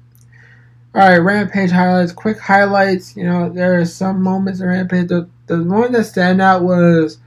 Alright, 0.95 1.21
Rampage 1.21 1.69
highlights, 1.69 2.11
quick 2.11 2.39
highlights. 2.39 3.15
You 3.15 3.25
know, 3.25 3.49
there 3.49 3.79
are 3.79 3.85
some 3.85 4.21
moments 4.21 4.61
in 4.61 4.67
Rampage. 4.67 5.09
The, 5.09 5.29
the 5.57 5.63
one 5.63 5.91
that 5.91 6.05
stand 6.05 6.41
out 6.41 6.63
was 6.63 7.17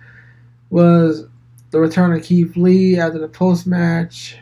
was 0.71 1.27
the 1.71 1.81
return 1.81 2.13
of 2.13 2.23
Keith 2.23 2.57
Lee 2.57 2.99
after 2.99 3.19
the 3.19 3.29
post 3.29 3.67
match. 3.67 4.39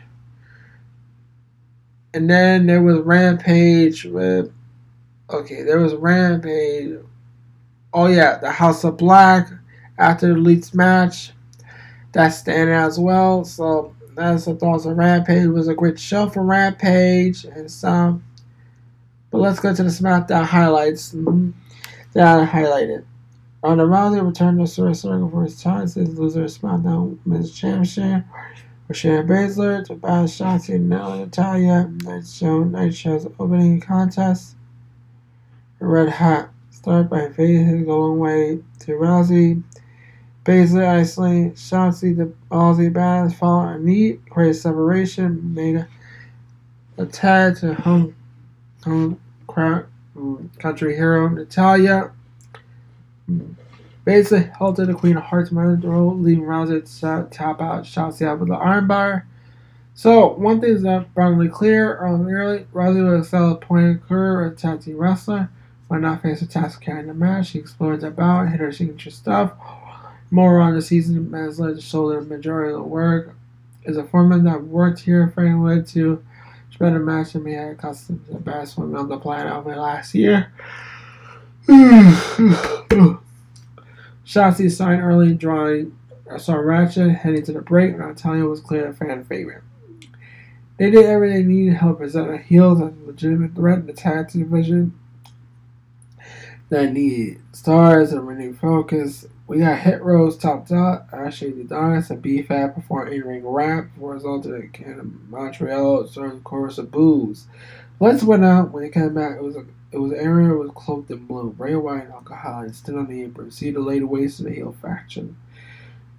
And 2.13 2.29
then 2.29 2.67
there 2.67 2.81
was 2.81 2.99
Rampage 2.99 4.05
with 4.05 4.51
Okay, 5.29 5.63
there 5.63 5.79
was 5.79 5.95
Rampage. 5.95 6.99
Oh 7.93 8.07
yeah, 8.07 8.37
the 8.37 8.51
House 8.51 8.83
of 8.83 8.97
Black 8.97 9.49
after 9.97 10.27
the 10.27 10.35
Elite's 10.35 10.73
match. 10.73 11.31
That's 12.11 12.37
standing 12.37 12.75
out 12.75 12.87
as 12.87 12.99
well. 12.99 13.43
So 13.43 13.95
that's 14.15 14.45
the 14.45 14.55
thoughts 14.55 14.85
of 14.85 14.97
Rampage. 14.97 15.45
It 15.45 15.47
was 15.47 15.67
a 15.67 15.73
great 15.73 15.99
show 15.99 16.29
for 16.29 16.43
Rampage 16.43 17.45
and 17.45 17.69
some. 17.71 18.23
But 19.31 19.39
let's 19.39 19.59
go 19.59 19.73
to 19.73 19.83
the 19.83 19.89
SmackDown 19.89 20.45
highlights 20.45 21.13
mm-hmm. 21.13 21.51
that 22.13 22.39
I 22.39 22.45
highlighted. 22.45 23.05
Ronda 23.63 23.85
Rousey 23.85 24.21
returned 24.21 24.59
to 24.59 24.67
Sir 24.67 24.93
Circle 24.93 25.29
for 25.29 25.43
his 25.43 25.63
chance 25.63 25.95
as 25.95 26.19
loser 26.19 26.43
of 26.43 26.49
SmackDown 26.49 27.17
Men's 27.25 27.57
Championship. 27.57 28.25
For 28.87 28.93
Shayna 28.93 29.25
Baszler 29.25 29.85
to 29.85 29.95
battle 29.95 30.25
Shotzi 30.25 30.75
and 30.75 30.89
Natalya. 30.89 31.89
Night 32.03 32.27
show, 32.27 32.65
night 32.65 32.93
show's 32.93 33.25
opening 33.39 33.79
contest. 33.79 34.57
Red 35.79 36.09
Hot. 36.09 36.49
Start 36.71 37.09
by 37.09 37.29
Faye 37.29 37.63
his 37.63 37.87
long 37.87 38.19
way 38.19 38.59
to 38.79 38.91
Rousey. 38.91 39.63
Baszler 40.43 40.85
isolating 40.85 41.53
Shotzi 41.53 42.17
the 42.17 42.33
Aussie 42.51 42.91
Bass 42.91 43.33
followed 43.33 43.75
a 43.75 43.79
neat, 43.79 44.25
great 44.25 44.57
separation, 44.57 45.53
made 45.53 45.77
a, 45.77 45.87
a 46.97 47.05
tag 47.05 47.55
to 47.59 47.75
home, 47.75 48.13
home 48.83 49.21
crowd, 49.47 49.85
mm, 50.17 50.59
country 50.59 50.97
hero 50.97 51.29
Natalya. 51.29 52.11
Hmm. 53.27 53.53
Basically 54.05 54.51
halted 54.57 54.87
the 54.87 54.93
Queen 54.93 55.15
of 55.15 55.23
Hearts 55.23 55.51
minor 55.51 55.75
role, 55.75 56.17
leaving 56.17 56.43
Rousey 56.43 56.83
to 56.99 57.27
tap 57.31 57.61
out 57.61 57.83
Shotzi 57.85 58.25
out 58.27 58.39
with 58.39 58.49
the 58.49 58.55
armbar. 58.55 59.23
So, 59.93 60.33
one 60.33 60.59
thing 60.59 60.71
is 60.71 60.83
abundantly 60.83 61.47
clear 61.47 62.05
um, 62.05 62.27
early, 62.27 62.65
Rousey 62.73 63.09
was 63.09 63.27
a 63.27 63.29
solid 63.29 63.61
point 63.61 64.01
as 64.09 64.51
a 64.51 64.55
tag 64.55 64.81
team 64.81 64.97
wrestler. 64.97 65.49
When 65.87 66.01
not 66.01 66.21
faced 66.21 66.41
with 66.41 66.51
task 66.51 66.81
carrying 66.81 67.07
the 67.07 67.13
match, 67.13 67.47
she 67.47 67.59
explored 67.59 68.01
the 68.01 68.09
bout, 68.09 68.49
hit 68.49 68.59
her 68.59 68.71
signature 68.71 69.11
stuff. 69.11 69.53
More 70.31 70.59
on 70.59 70.73
the 70.73 70.81
season 70.81 71.31
has 71.33 71.59
led 71.59 71.75
to 71.75 71.81
shoulder 71.81 72.19
the 72.19 72.35
majority 72.35 72.73
of 72.73 72.79
the 72.79 72.83
work. 72.83 73.35
Is 73.83 73.97
a 73.97 74.03
foreman 74.03 74.43
that 74.45 74.63
worked 74.63 75.01
here, 75.01 75.31
Frank 75.33 75.63
led 75.63 75.87
to 75.89 76.23
better 76.83 76.99
match 76.99 77.31
than 77.31 77.45
we 77.45 77.53
had 77.53 77.69
accustomed 77.69 78.25
to 78.25 78.33
the 78.33 78.39
best 78.39 78.77
one 78.77 78.93
on 78.95 79.07
the 79.07 79.17
planet 79.17 79.51
over 79.51 79.73
last 79.75 80.13
year. 80.13 80.51
Shotzi 84.25 84.69
signed 84.71 85.01
early, 85.01 85.33
drawing 85.33 85.97
a 86.29 86.39
saw 86.39 86.55
Ratchet 86.55 87.11
heading 87.11 87.43
to 87.43 87.53
the 87.53 87.61
break, 87.61 87.91
and 87.91 87.99
Natalya 87.99 88.45
was 88.45 88.59
clear 88.59 88.87
a 88.87 88.93
fan 88.93 89.23
favorite. 89.25 89.63
They 90.77 90.89
did 90.89 91.05
everything 91.05 91.47
they 91.47 91.53
needed 91.53 91.71
to 91.71 91.77
help 91.77 91.99
present 91.99 92.29
the 92.29 92.37
heels 92.37 92.81
as 92.81 92.87
a 92.87 93.05
legitimate 93.05 93.53
threat 93.55 93.79
in 93.79 93.85
the 93.85 93.93
tag 93.93 94.29
division 94.29 94.97
that 96.69 96.91
need 96.91 97.39
stars 97.51 98.11
and 98.11 98.27
renewed 98.27 98.57
focus. 98.57 99.27
We 99.45 99.59
got 99.59 99.79
Hit 99.79 100.01
Rose 100.01 100.37
top 100.37 100.67
dot, 100.67 101.11
Ashante 101.11 101.61
Adonis, 101.61 102.09
and 102.09 102.21
B-Fab 102.21 102.73
perform 102.73 103.09
in-ring 103.09 103.45
rap 103.45 103.93
before 103.93 104.13
resulting 104.13 104.73
in 104.79 105.19
Montreal 105.29 106.05
during 106.05 106.41
chorus 106.41 106.79
of 106.79 106.89
boos. 106.89 107.45
Lights 107.99 108.23
went 108.23 108.43
out 108.43 108.71
when 108.71 108.83
he 108.83 108.89
came 108.89 109.13
back. 109.13 109.35
It 109.35 109.43
was 109.43 109.55
a 109.55 109.65
it 109.93 109.99
was 109.99 110.11
an 110.11 110.19
area 110.19 110.53
was 110.53 110.71
cloaked 110.73 111.11
in 111.11 111.25
blue. 111.25 111.51
Bray 111.51 111.75
Wyatt 111.75 112.09
and 112.09 112.65
and 112.65 112.75
stood 112.75 112.95
on 112.95 113.07
the 113.07 113.23
apron. 113.23 113.51
See 113.51 113.69
the 113.71 113.79
lady 113.79 114.03
waist 114.03 114.39
in 114.39 114.45
the 114.45 114.51
heel 114.51 114.75
faction. 114.81 115.37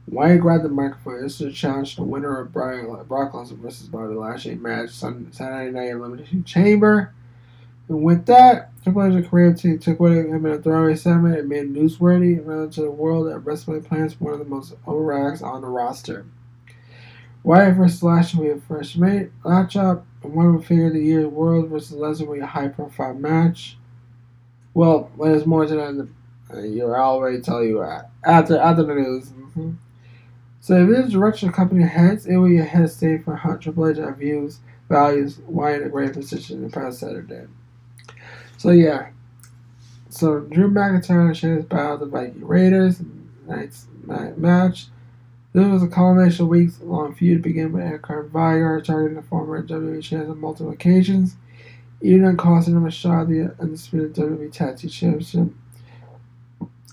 Wyatt 0.07 0.41
grabbed 0.41 0.65
the 0.65 0.69
microphone. 0.69 1.23
This 1.23 1.41
is 1.41 1.53
a 1.53 1.53
challenge 1.53 1.91
to 1.91 2.03
the 2.03 2.07
winner 2.07 2.39
of 2.39 2.53
Brian, 2.53 2.87
Brock 3.09 3.33
Lesnar 3.33 3.57
versus 3.57 3.89
Bobby 3.89 4.15
Lashley 4.15 4.55
match 4.55 4.91
Saturday 4.91 5.71
Night 5.71 5.91
Elimination 5.91 6.45
Chamber. 6.45 7.13
And 7.89 8.03
with 8.03 8.27
that, 8.27 8.71
Triple 8.83 9.03
H's 9.03 9.29
career 9.29 9.53
team 9.53 9.79
took 9.79 9.99
with 10.01 10.13
him 10.13 10.47
in 10.47 10.53
a 10.53 10.59
throwaway 10.59 10.95
segment 10.95 11.39
and 11.39 11.49
made 11.49 11.75
newsworthy 11.75 12.39
and 12.39 12.73
to 12.73 12.83
the 12.83 12.91
world 12.91 13.27
that 13.27 13.41
wrestling 13.41 13.83
plans 13.83 14.21
one 14.21 14.35
of 14.35 14.39
the 14.39 14.45
most 14.45 14.75
overacts 14.85 15.43
on 15.43 15.63
the 15.63 15.69
roster. 15.69 16.25
Wyatt 17.45 17.77
versus 17.77 18.03
Lashley 18.03 18.49
will 18.49 18.57
a 18.57 18.61
first 18.61 18.97
mate. 18.97 19.31
Matchup 19.45 20.03
and 20.23 20.33
one 20.33 20.57
would 20.57 20.67
figure 20.67 20.87
of 20.87 20.95
the 20.95 21.01
year 21.01 21.29
World 21.29 21.69
versus 21.69 21.97
Lesnar 21.97 22.27
will 22.27 22.35
be 22.35 22.41
a 22.41 22.47
high 22.47 22.69
profile 22.69 23.15
match. 23.15 23.77
Well, 24.73 25.11
there's 25.23 25.47
more 25.47 25.67
to 25.67 25.75
that. 25.75 26.09
Uh, 26.53 26.87
I'll 26.93 27.15
already 27.15 27.41
tell 27.41 27.63
you 27.63 27.83
uh, 27.83 28.03
after 28.25 28.59
after 28.59 28.83
the 28.83 28.95
news. 28.95 29.29
Mm-hmm. 29.29 29.73
So 30.61 30.83
if 30.83 30.89
this 30.89 31.13
direction 31.13 31.49
the 31.49 31.55
company 31.55 31.85
heads, 31.85 32.27
it 32.27 32.37
will 32.37 32.49
be 32.49 32.57
head 32.57 32.91
state 32.91 33.25
for 33.25 33.37
how 33.37 33.57
Triple 33.57 33.89
H 33.89 33.99
views, 34.17 34.61
values, 34.89 35.39
Wyatt 35.47 35.83
in 35.83 35.87
a 35.89 35.91
great 35.91 36.15
position 36.15 36.57
in 36.57 36.63
the 36.65 36.71
past 36.71 37.01
Saturday. 37.01 37.47
So 38.57 38.71
yeah. 38.71 39.11
So 40.09 40.41
Drew 40.41 40.71
McIntyre 40.71 41.27
and 41.27 41.37
Sheamus 41.37 41.67
battled 41.67 42.01
the 42.01 42.07
Viking 42.07 42.47
Raiders 42.47 43.03
night's 43.47 43.87
night 44.07 44.39
match. 44.39 44.87
This 45.55 45.69
was 45.69 45.85
a 45.85 45.89
culmination 45.89 46.47
of 46.47 46.49
weeks 46.49 46.81
long 46.81 47.15
feud 47.15 47.39
to 47.39 47.43
begin 47.49 47.71
with 47.71 47.85
Ed 47.85 48.01
Viger 48.03 48.81
targeting 48.81 49.15
the 49.15 49.23
former 49.23 49.63
WWE 49.63 50.03
champion 50.03 50.33
on 50.33 50.41
multiple 50.41 50.73
occasions. 50.73 51.37
even 52.05 52.37
costing 52.37 52.77
him 52.77 52.87
a 52.87 52.91
shot 52.91 53.23
at 53.23 53.29
the 53.29 53.55
undisputed 53.61 54.15
WWE 54.15 54.53
Tag 54.53 54.77
Team 54.77 54.91
Championship. 54.91 55.49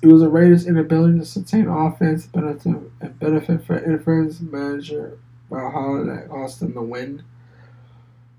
It 0.01 0.07
was 0.07 0.21
the 0.21 0.29
Raiders' 0.29 0.67
inability 0.67 1.19
to 1.19 1.25
sustain 1.25 1.67
offense 1.67 2.29
and 2.33 3.19
benefit 3.19 3.65
for 3.65 3.77
interference 3.77 4.39
manager 4.39 5.19
Valhalla 5.49 6.05
that 6.05 6.29
cost 6.29 6.59
them 6.59 6.73
the 6.73 6.81
win. 6.81 7.23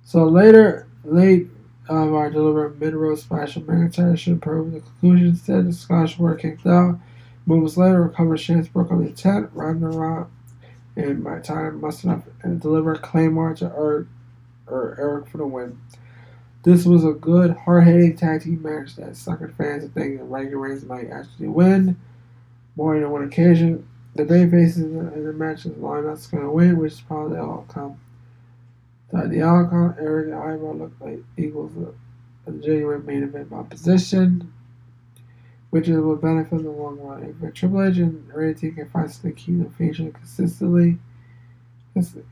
So 0.05 0.25
later, 0.25 0.89
late 1.05 1.49
of 1.89 2.15
our 2.15 2.31
deliberate 2.31 2.81
mid-road 2.81 3.19
splash 3.19 3.57
of 3.57 3.65
McIntyre 3.65 4.17
should 4.17 4.41
prove 4.41 4.73
the 4.73 4.81
conclusion. 4.81 5.29
Instead, 5.29 5.67
the 5.67 5.73
Scottish 5.73 6.19
were 6.19 6.35
kicked 6.37 6.67
out. 6.67 6.99
Moments 7.45 7.77
later, 7.77 8.03
recovered 8.03 8.39
Chance 8.39 8.69
broke 8.69 8.93
up 8.93 9.03
the 9.03 9.11
tent, 9.11 9.51
Ragnarok, 9.53 10.31
and 10.95 11.25
by 11.25 11.41
time 11.41 11.81
must 11.81 12.05
enough 12.05 12.23
and 12.43 12.61
deliver 12.61 12.95
Claymore 12.97 13.55
to 13.55 13.65
Eric, 13.65 14.07
or 14.67 14.97
Eric 14.99 15.27
for 15.29 15.39
the 15.39 15.47
win. 15.47 15.81
This 16.63 16.85
was 16.85 17.05
a 17.05 17.13
good, 17.13 17.57
hard-hitting 17.57 18.17
tag 18.17 18.43
team 18.43 18.63
match 18.63 18.95
that 18.95 19.11
suckered 19.11 19.57
fans 19.57 19.83
into 19.83 19.95
thinking 19.95 20.31
Roman 20.31 20.57
Reigns 20.57 20.85
might 20.85 21.11
actually 21.11 21.49
win. 21.49 21.97
More 22.77 22.99
than 22.99 23.11
one 23.11 23.25
occasion, 23.25 23.89
the 24.15 24.25
bay 24.25 24.49
faces 24.49 24.85
in 24.85 25.25
the 25.25 25.33
match 25.33 25.67
is 25.67 25.77
lined 25.79 26.07
up 26.07 26.19
going 26.31 26.45
to 26.45 26.51
win, 26.51 26.79
which 26.79 26.93
is 26.93 27.01
probably 27.01 27.37
the 27.37 27.43
outcome. 27.43 27.99
That 29.11 29.31
the 29.31 29.43
outcome, 29.43 29.97
Eric 29.99 30.27
and 30.29 30.35
Ivar 30.35 30.75
look 30.75 30.93
like 31.01 31.19
equals 31.37 31.73
a, 31.77 32.51
a 32.51 32.53
genuine 32.53 33.05
main 33.05 33.25
event 33.25 33.53
opposition, 33.53 34.53
which 35.73 35.89
is 35.89 35.97
will 35.97 36.17
benefit 36.17 36.59
in 36.59 36.65
the 36.65 36.71
long 36.71 36.99
run. 37.01 37.35
If 37.43 37.55
Triple 37.55 37.83
H 37.83 37.97
and 37.97 38.29
Ray 38.35 38.53
can 38.53 38.91
find 38.91 39.09
the 39.09 39.33
key 39.33 39.57
to 39.57 39.71
featuring 39.71 40.13
consistently. 40.13 40.99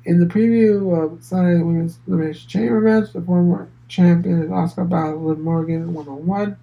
In 0.04 0.20
the 0.20 0.26
preview 0.26 1.02
of 1.02 1.24
Sunday 1.24 1.62
Women's 1.62 1.98
Elimination 2.06 2.48
Chamber 2.50 2.80
match, 2.80 3.14
the 3.14 3.22
former 3.22 3.70
champion 3.88 4.42
and 4.42 4.52
Oscar 4.52 4.84
battled 4.84 5.22
Liv 5.22 5.38
Morgan 5.38 5.94
one 5.94 6.06
on 6.06 6.26
one. 6.26 6.58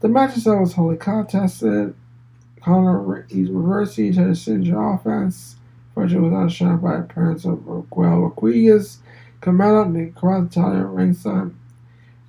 The 0.00 0.08
match 0.08 0.36
itself 0.36 0.60
was 0.60 0.74
wholly 0.74 0.98
contested. 0.98 1.94
Connor 2.62 3.00
reversed 3.00 3.98
each 3.98 4.18
other's 4.18 4.42
signature 4.42 4.78
offense. 4.78 5.56
Fortunately, 5.94 6.28
without 6.28 6.48
a 6.48 6.50
shot 6.50 6.82
by 6.82 6.98
appearance 6.98 7.46
of 7.46 7.66
Raquel 7.66 8.20
Rodriguez. 8.20 8.98
Carmella 9.40 9.86
and 9.86 10.14
Cross 10.14 10.48
Italian 10.48 10.86
ringside. 10.92 11.52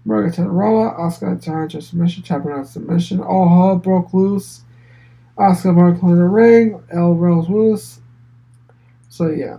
To 0.05 0.43
roller. 0.43 0.91
Asuka 0.98 1.41
challenged 1.41 1.75
her 1.75 1.81
submission, 1.81 2.24
tapping 2.24 2.51
out 2.51 2.67
submission. 2.67 3.22
All 3.22 3.48
hell 3.48 3.75
broke 3.77 4.13
loose. 4.13 4.63
Asuka 5.38 5.75
Morgan 5.75 6.10
in 6.10 6.17
the 6.17 6.24
ring. 6.24 6.84
El 6.91 7.13
Rose 7.13 7.50
loose. 7.50 8.00
So, 9.10 9.29
yeah. 9.29 9.58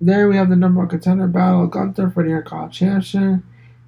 Then 0.00 0.28
we 0.28 0.36
have 0.36 0.48
the 0.48 0.56
number 0.56 0.80
one 0.80 0.88
contender 0.88 1.26
battle 1.26 1.66
Gunther 1.66 2.10
for 2.10 2.22
the 2.22 2.30
Intercontinental 2.30 2.72
Championship. 2.72 3.42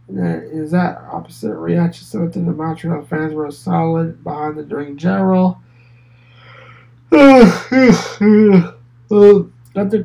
And 0.09 0.19
then 0.19 0.49
is 0.53 0.71
that 0.71 0.99
opposite 1.11 1.55
reaction 1.55 2.07
so 2.07 2.29
the 2.29 2.41
Montreal 2.41 3.05
fans 3.07 3.35
were 3.35 3.51
solid 3.51 4.23
behind 4.23 4.57
the 4.57 4.63
ring 4.63 4.97
general. 4.97 5.61
Gunther 7.11 8.75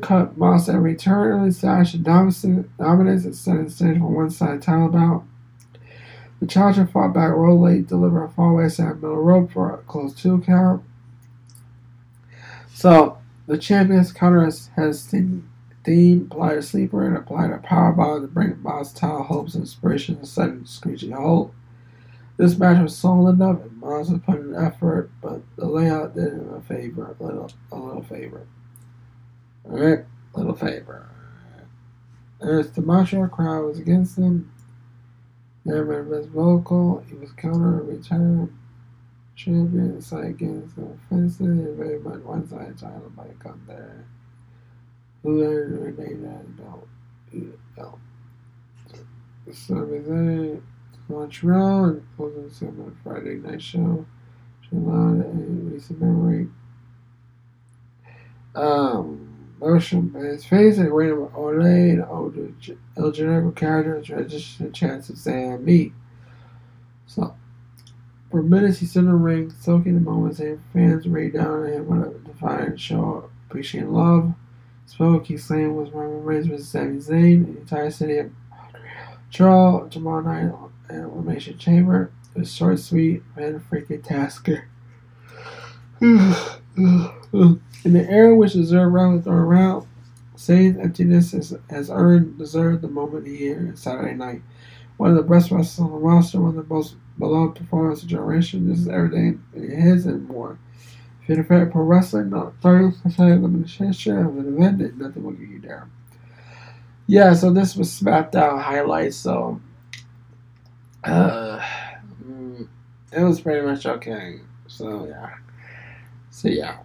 cut 0.00 0.36
Moss 0.36 0.68
at 0.68 0.76
return, 0.76 1.40
early 1.40 1.50
slash 1.50 1.94
and 1.94 2.04
dominance 2.04 2.44
and 2.44 3.34
set 3.34 3.70
stage 3.70 3.98
for 3.98 4.08
one 4.08 4.30
side 4.30 4.60
title 4.60 4.88
bout. 4.88 5.24
The 6.42 6.48
challenger 6.48 6.88
fought 6.88 7.14
back 7.14 7.30
roll 7.30 7.60
late, 7.60 7.86
delivered 7.86 8.24
a 8.24 8.28
fallaway 8.28 8.68
side 8.68 8.96
middle 8.96 9.22
rope 9.22 9.52
for 9.52 9.72
a 9.72 9.78
close 9.78 10.12
two 10.12 10.40
count. 10.40 10.82
So 12.74 13.18
the 13.46 13.56
champion's 13.56 14.10
counter 14.10 14.44
has, 14.44 14.68
has 14.74 15.06
theme, 15.06 15.48
applied 16.28 16.58
a 16.58 16.62
sleeper, 16.62 17.06
and 17.06 17.16
applied 17.16 17.52
a 17.52 17.58
power 17.58 17.92
bomb 17.92 18.22
to 18.22 18.26
bring 18.26 18.60
Moss 18.60 18.92
title 18.92 19.22
hopes 19.22 19.54
and 19.54 19.62
inspiration 19.62 20.18
to 20.18 20.26
sudden 20.26 20.66
screeching 20.66 21.12
halt. 21.12 21.54
This 22.38 22.58
match 22.58 22.82
was 22.82 22.96
solid 22.96 23.36
enough, 23.36 23.62
and 23.62 23.78
Moss 23.78 24.10
was 24.10 24.20
putting 24.26 24.52
an 24.52 24.64
effort, 24.64 25.12
but 25.20 25.42
the 25.54 25.66
layout 25.66 26.16
did 26.16 26.32
him 26.32 26.52
a 26.52 26.60
favor, 26.60 27.14
a 27.20 27.22
little, 27.22 27.52
a 27.70 27.78
little 27.78 28.02
favor. 28.02 28.48
Alright, 29.64 30.06
little 30.34 30.56
favor. 30.56 31.08
As 32.40 32.72
the 32.72 32.82
Montreal 32.82 33.28
crowd 33.28 33.64
was 33.64 33.78
against 33.78 34.18
him, 34.18 34.51
never 35.64 36.02
best 36.02 36.28
vocal, 36.28 37.04
he 37.08 37.14
was 37.14 37.32
counter 37.32 37.82
return 37.82 38.56
champion, 39.34 40.00
side 40.00 40.26
against 40.26 40.76
the 40.76 40.82
offensive, 40.82 41.46
and 41.46 41.76
very 41.76 41.98
much 41.98 42.20
one 42.22 42.46
side 42.48 42.76
title 42.78 43.12
come 43.40 43.62
there. 43.66 44.04
Who 45.22 45.42
earned 45.42 45.98
name 45.98 46.22
that 46.22 46.56
belt? 46.56 46.88
belt. 47.76 47.98
So 49.52 49.74
represented 49.76 50.62
Montreal 51.08 51.84
and 51.84 52.02
closing 52.16 52.50
segment 52.50 52.96
Friday 53.02 53.36
night 53.36 53.62
show. 53.62 54.06
July 54.68 55.24
and 55.24 55.72
recent 55.72 56.00
memory. 56.00 56.48
Um 58.54 59.31
motion 59.62 60.08
by 60.08 60.20
his 60.20 60.44
face 60.44 60.78
and 60.78 60.92
with 60.92 61.06
Olay 61.06 61.92
and 61.92 62.04
older 62.04 62.48
El 62.96 63.12
Generico 63.12 63.54
character 63.54 63.94
and 63.96 64.04
transition 64.04 64.66
to 64.66 64.72
chance 64.72 65.08
of 65.08 65.16
Sam 65.16 65.64
meet. 65.64 65.92
So, 67.06 67.36
for 68.30 68.42
minutes 68.42 68.78
he 68.78 68.86
stood 68.86 69.04
in 69.04 69.10
the 69.10 69.14
ring, 69.14 69.52
soaking 69.60 69.94
the 69.94 70.00
moment, 70.00 70.36
saying 70.36 70.60
fans 70.72 71.06
raid 71.06 71.34
down 71.34 71.62
on 71.62 71.66
him 71.66 71.86
with 71.86 72.08
a 72.08 72.18
defiant 72.20 72.80
show 72.80 73.30
appreciating 73.48 73.92
love. 73.92 74.32
Spoke, 74.86 75.26
he 75.26 75.36
saying 75.36 75.76
was 75.76 75.90
Roman 75.90 76.24
Reigns 76.24 76.46
versus 76.46 76.68
Sami 76.68 76.96
Zayn, 76.98 77.46
the 77.46 77.60
entire 77.60 77.90
city 77.90 78.18
of 78.18 78.30
Montreal 79.24 79.88
tomorrow 79.88 80.22
night 80.22 80.52
at 80.90 81.04
Elimination 81.04 81.56
Chamber. 81.56 82.10
It 82.34 82.40
was 82.40 82.54
short, 82.54 82.78
sweet, 82.80 83.22
and 83.36 83.60
freaking 83.70 84.02
tasker. 84.02 84.68
In 87.84 87.94
the 87.94 88.08
era 88.08 88.34
which 88.34 88.54
the 88.54 88.60
Zerg 88.60 88.92
round 88.92 89.24
thrown 89.24 89.38
around, 89.38 89.86
Zayn's 90.36 90.78
emptiness 90.78 91.32
has, 91.32 91.54
has 91.68 91.90
earned 91.90 92.38
deserved 92.38 92.82
the 92.82 92.88
moment 92.88 93.26
he 93.26 93.36
here 93.36 93.72
Saturday 93.74 94.14
night. 94.14 94.42
One 94.96 95.10
of 95.10 95.16
the 95.16 95.22
best 95.22 95.50
wrestlers 95.50 95.80
on 95.80 95.90
the 95.90 95.98
roster, 95.98 96.40
one 96.40 96.56
of 96.56 96.68
the 96.68 96.74
most 96.74 96.94
beloved 97.18 97.56
performers 97.56 98.02
of 98.02 98.08
generation. 98.08 98.68
This 98.68 98.78
is 98.78 98.88
everything 98.88 99.42
in 99.54 99.70
his 99.70 100.06
and 100.06 100.28
more. 100.28 100.58
If 101.22 101.28
you're 101.28 101.40
a 101.40 101.44
fan 101.44 101.62
of 101.62 101.72
pro 101.72 101.82
wrestling, 101.82 102.30
not 102.30 102.60
30% 102.60 103.44
of 103.44 103.62
the 103.62 103.92
share 103.92 104.26
of 104.26 104.38
an 104.38 104.56
event, 104.56 104.98
nothing 104.98 105.22
will 105.22 105.32
get 105.32 105.48
you 105.48 105.60
there. 105.60 105.88
Yeah, 107.06 107.34
so 107.34 107.52
this 107.52 107.76
was 107.76 107.90
SmackDown 107.90 108.62
highlights, 108.62 109.16
so 109.16 109.60
uh, 111.04 111.60
mm, 112.24 112.68
it 113.12 113.22
was 113.22 113.40
pretty 113.40 113.66
much 113.66 113.86
okay. 113.86 114.40
So 114.66 115.06
yeah. 115.06 115.34
So 116.30 116.48
yeah. 116.48 116.78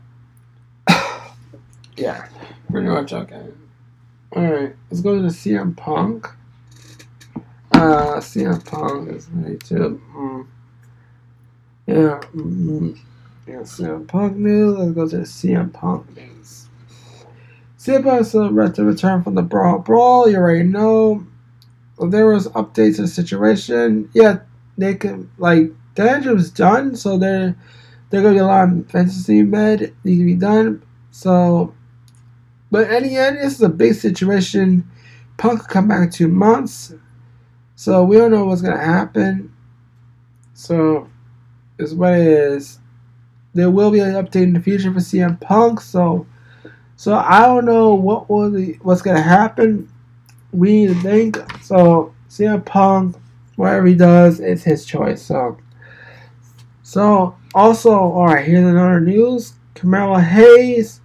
Yeah, 1.97 2.27
pretty 2.69 2.87
much 2.87 3.11
okay. 3.11 3.47
Alright, 4.35 4.75
let's 4.91 5.01
go 5.01 5.15
to 5.15 5.21
the 5.23 5.29
CM 5.29 5.75
Punk. 5.75 6.27
Uh, 7.71 8.17
CM 8.19 8.63
Punk 8.65 9.09
is 9.09 9.27
ready 9.31 9.57
to. 9.57 9.99
Mm, 10.15 10.47
yeah, 11.87 12.19
mm, 12.35 12.99
yeah, 13.47 13.55
CM 13.61 14.07
Punk 14.07 14.37
news. 14.37 14.77
Let's 14.77 14.91
go 14.91 15.07
to 15.07 15.17
the 15.17 15.23
CM 15.23 15.73
Punk 15.73 16.15
news. 16.15 16.67
CM 17.79 18.03
Punk 18.03 18.21
is 18.21 18.35
ready 18.35 18.73
to 18.73 18.83
return 18.83 19.23
from 19.23 19.33
the 19.33 19.41
Brawl 19.41 19.79
Brawl. 19.79 20.29
You 20.29 20.37
already 20.37 20.63
know. 20.63 21.25
Well, 21.97 22.11
there 22.11 22.27
was 22.27 22.47
updates 22.49 22.97
to 22.97 23.03
the 23.03 23.07
situation. 23.07 24.11
Yeah, 24.13 24.41
they 24.77 24.93
can 24.93 25.31
like 25.39 25.71
damage 25.95 26.27
was 26.27 26.51
done, 26.51 26.95
so 26.95 27.17
they're 27.17 27.55
they're 28.11 28.21
gonna 28.21 28.35
be 28.35 28.39
a 28.39 28.45
lot 28.45 28.69
of 28.69 28.91
fantasy 28.91 29.41
med 29.41 29.95
need 30.03 30.19
to 30.19 30.25
be 30.25 30.35
done. 30.35 30.83
So 31.09 31.73
but 32.71 32.89
at 32.89 33.03
the 33.03 33.15
end, 33.15 33.37
this 33.37 33.53
is 33.53 33.61
a 33.61 33.69
big 33.69 33.95
situation. 33.95 34.89
Punk 35.37 35.67
come 35.67 35.87
back 35.87 36.03
in 36.03 36.09
two 36.09 36.27
months. 36.27 36.93
So 37.75 38.03
we 38.03 38.17
don't 38.17 38.31
know 38.31 38.45
what's 38.45 38.61
gonna 38.61 38.83
happen. 38.83 39.53
So 40.53 41.09
is 41.77 41.93
what 41.93 42.13
it 42.13 42.27
is. 42.27 42.79
There 43.53 43.69
will 43.69 43.91
be 43.91 43.99
an 43.99 44.13
update 44.13 44.43
in 44.43 44.53
the 44.53 44.59
future 44.59 44.91
for 44.91 44.99
CM 44.99 45.39
Punk. 45.39 45.81
So 45.81 46.25
so 46.95 47.13
I 47.13 47.45
don't 47.45 47.65
know 47.65 47.93
what 47.93 48.29
will 48.29 48.51
the 48.51 48.73
what's 48.81 49.01
gonna 49.01 49.21
happen. 49.21 49.89
We 50.51 50.71
need 50.71 50.87
to 50.87 51.01
think. 51.01 51.37
So 51.61 52.13
CM 52.29 52.65
Punk, 52.65 53.15
whatever 53.55 53.85
he 53.85 53.95
does, 53.95 54.39
it's 54.39 54.63
his 54.63 54.85
choice. 54.85 55.21
So 55.21 55.57
so 56.81 57.35
also, 57.53 57.91
all 57.91 58.27
right. 58.27 58.45
Here's 58.45 58.67
another 58.67 58.99
news. 59.01 59.53
Carmelo 59.75 60.15
Hayes 60.19 61.01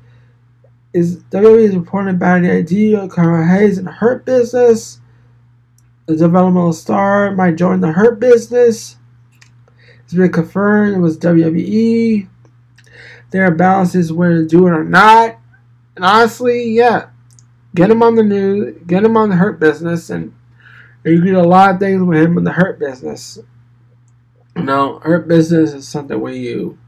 is 0.92 1.18
WWE 1.24 1.68
is 1.68 1.76
reporting 1.76 2.14
about 2.14 2.42
the 2.42 2.50
idea 2.50 3.00
of 3.00 3.10
Carmelo 3.10 3.46
Hayes 3.46 3.78
in 3.78 3.84
the 3.84 3.92
Hurt 3.92 4.24
business. 4.24 5.00
The 6.06 6.16
developmental 6.16 6.72
star 6.72 7.30
might 7.32 7.56
join 7.56 7.80
the 7.80 7.92
Hurt 7.92 8.20
business. 8.20 8.96
It's 10.04 10.14
been 10.14 10.32
confirmed 10.32 10.96
it 10.96 11.00
was 11.00 11.18
WWE. 11.18 12.28
Their 13.30 13.50
balance 13.50 13.94
is 13.94 14.12
whether 14.12 14.42
to 14.42 14.46
do 14.46 14.66
it 14.66 14.72
or 14.72 14.84
not. 14.84 15.38
And 15.96 16.04
honestly, 16.04 16.70
yeah, 16.70 17.08
get 17.74 17.90
him 17.90 18.02
on 18.02 18.16
the 18.16 18.22
news, 18.22 18.76
get 18.86 19.04
him 19.04 19.16
on 19.16 19.30
the 19.30 19.36
Hurt 19.36 19.58
business, 19.58 20.10
and 20.10 20.34
And 21.04 21.14
you 21.14 21.24
get 21.24 21.34
a 21.34 21.42
lot 21.42 21.74
of 21.74 21.80
things 21.80 22.02
with 22.02 22.18
him 22.18 22.38
in 22.38 22.44
the 22.44 22.52
hurt 22.52 22.78
business. 22.78 23.38
You 24.56 24.62
know, 24.62 25.00
hurt 25.00 25.26
business 25.26 25.72
is 25.72 25.88
something 25.88 26.20
where 26.20 26.32
you 26.32 26.78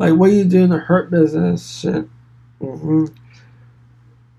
like 0.00 0.14
what 0.14 0.30
are 0.30 0.32
you 0.32 0.44
do 0.44 0.64
in 0.64 0.70
the 0.70 0.78
hurt 0.78 1.10
business 1.10 1.80
shit. 1.80 2.08
Mm-hmm. 2.62 3.04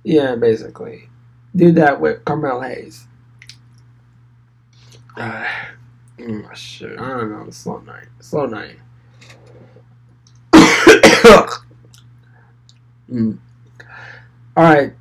Yeah, 0.04 0.36
basically. 0.36 1.08
Do 1.56 1.71
that 1.74 2.02
with 2.02 2.26
Carmelo 2.26 2.62
Hayes. 2.62 3.06
Uh, 5.17 5.45
mm, 6.17 6.56
shit, 6.56 6.97
I 6.97 7.10
don't 7.10 7.30
know. 7.30 7.50
Slow 7.50 7.80
night. 7.80 8.08
Slow 8.21 8.45
night. 8.45 8.78
mm. 13.12 13.38
All 14.56 14.63
right. 14.63 14.93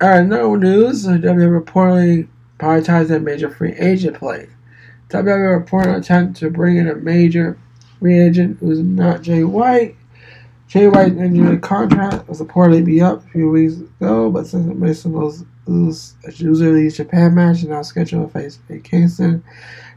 All 0.00 0.08
right. 0.08 0.24
No 0.24 0.54
news. 0.54 1.04
WWE 1.04 1.64
reportedly 1.64 2.28
prioritized 2.60 3.14
a 3.14 3.18
major 3.18 3.50
free 3.50 3.72
agent 3.72 4.16
play. 4.16 4.48
WWE 5.08 5.58
reported 5.58 5.90
an 5.90 5.96
attempt 5.96 6.38
to 6.38 6.48
bring 6.48 6.76
in 6.76 6.86
a 6.86 6.94
major 6.94 7.58
free 7.98 8.20
agent 8.20 8.58
who's 8.60 8.78
not 8.78 9.22
Jay 9.22 9.42
White. 9.42 9.96
Jay 10.68 10.88
White's 10.88 11.14
a 11.16 11.56
contract 11.58 12.28
was 12.28 12.40
reportedly 12.40 12.84
be 12.84 13.00
up 13.00 13.24
a 13.24 13.28
few 13.28 13.50
weeks 13.50 13.76
ago, 13.76 14.30
but 14.30 14.46
since 14.46 14.66
Mason 14.74 15.12
was 15.12 15.44
lose 15.66 16.14
a 16.26 16.32
usually 16.32 16.90
Japan 16.90 17.34
match 17.34 17.62
and 17.62 17.70
now 17.70 17.82
scheduled 17.82 18.32
to 18.32 18.38
face 18.38 18.58
Eddie 18.68 18.80
Kingston 18.80 19.42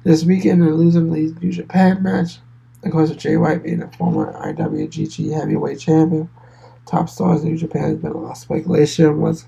this 0.03 0.23
weekend 0.23 0.61
and 0.61 0.75
losing 0.75 1.11
the 1.11 1.35
New 1.39 1.51
Japan 1.51 2.01
match. 2.03 2.39
Of 2.83 2.91
course, 2.91 3.11
Jay 3.11 3.37
White 3.37 3.63
being 3.63 3.81
a 3.81 3.91
former 3.93 4.33
IWGP 4.33 5.33
Heavyweight 5.33 5.79
Champion, 5.79 6.29
top 6.85 7.09
stars 7.09 7.43
in 7.43 7.49
New 7.49 7.57
Japan 7.57 7.83
has 7.83 7.97
been 7.97 8.11
a 8.11 8.17
lot 8.17 8.31
of 8.31 8.37
speculation. 8.37 9.19
What's 9.19 9.45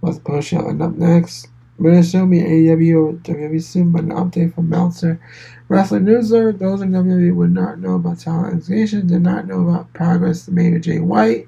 what's 0.00 0.18
pushing 0.18 0.66
end 0.66 0.82
up 0.82 0.92
next? 0.92 1.48
Be 1.80 1.88
AEW 1.88 3.20
WWE 3.22 3.62
soon, 3.62 3.92
but 3.92 4.02
an 4.02 4.10
update 4.10 4.54
from 4.54 4.68
Meltzer. 4.68 5.20
Wrestling 5.68 6.04
Newsletter, 6.04 6.52
those 6.52 6.80
in 6.80 6.90
WWE 6.90 7.34
would 7.36 7.52
not 7.52 7.78
know 7.78 7.94
about 7.94 8.18
talent 8.18 8.48
acquisition, 8.48 9.06
did 9.06 9.22
not 9.22 9.46
know 9.46 9.60
about 9.60 9.92
progress 9.92 10.48
made 10.48 10.72
with 10.72 10.82
Jay 10.82 10.98
White, 10.98 11.46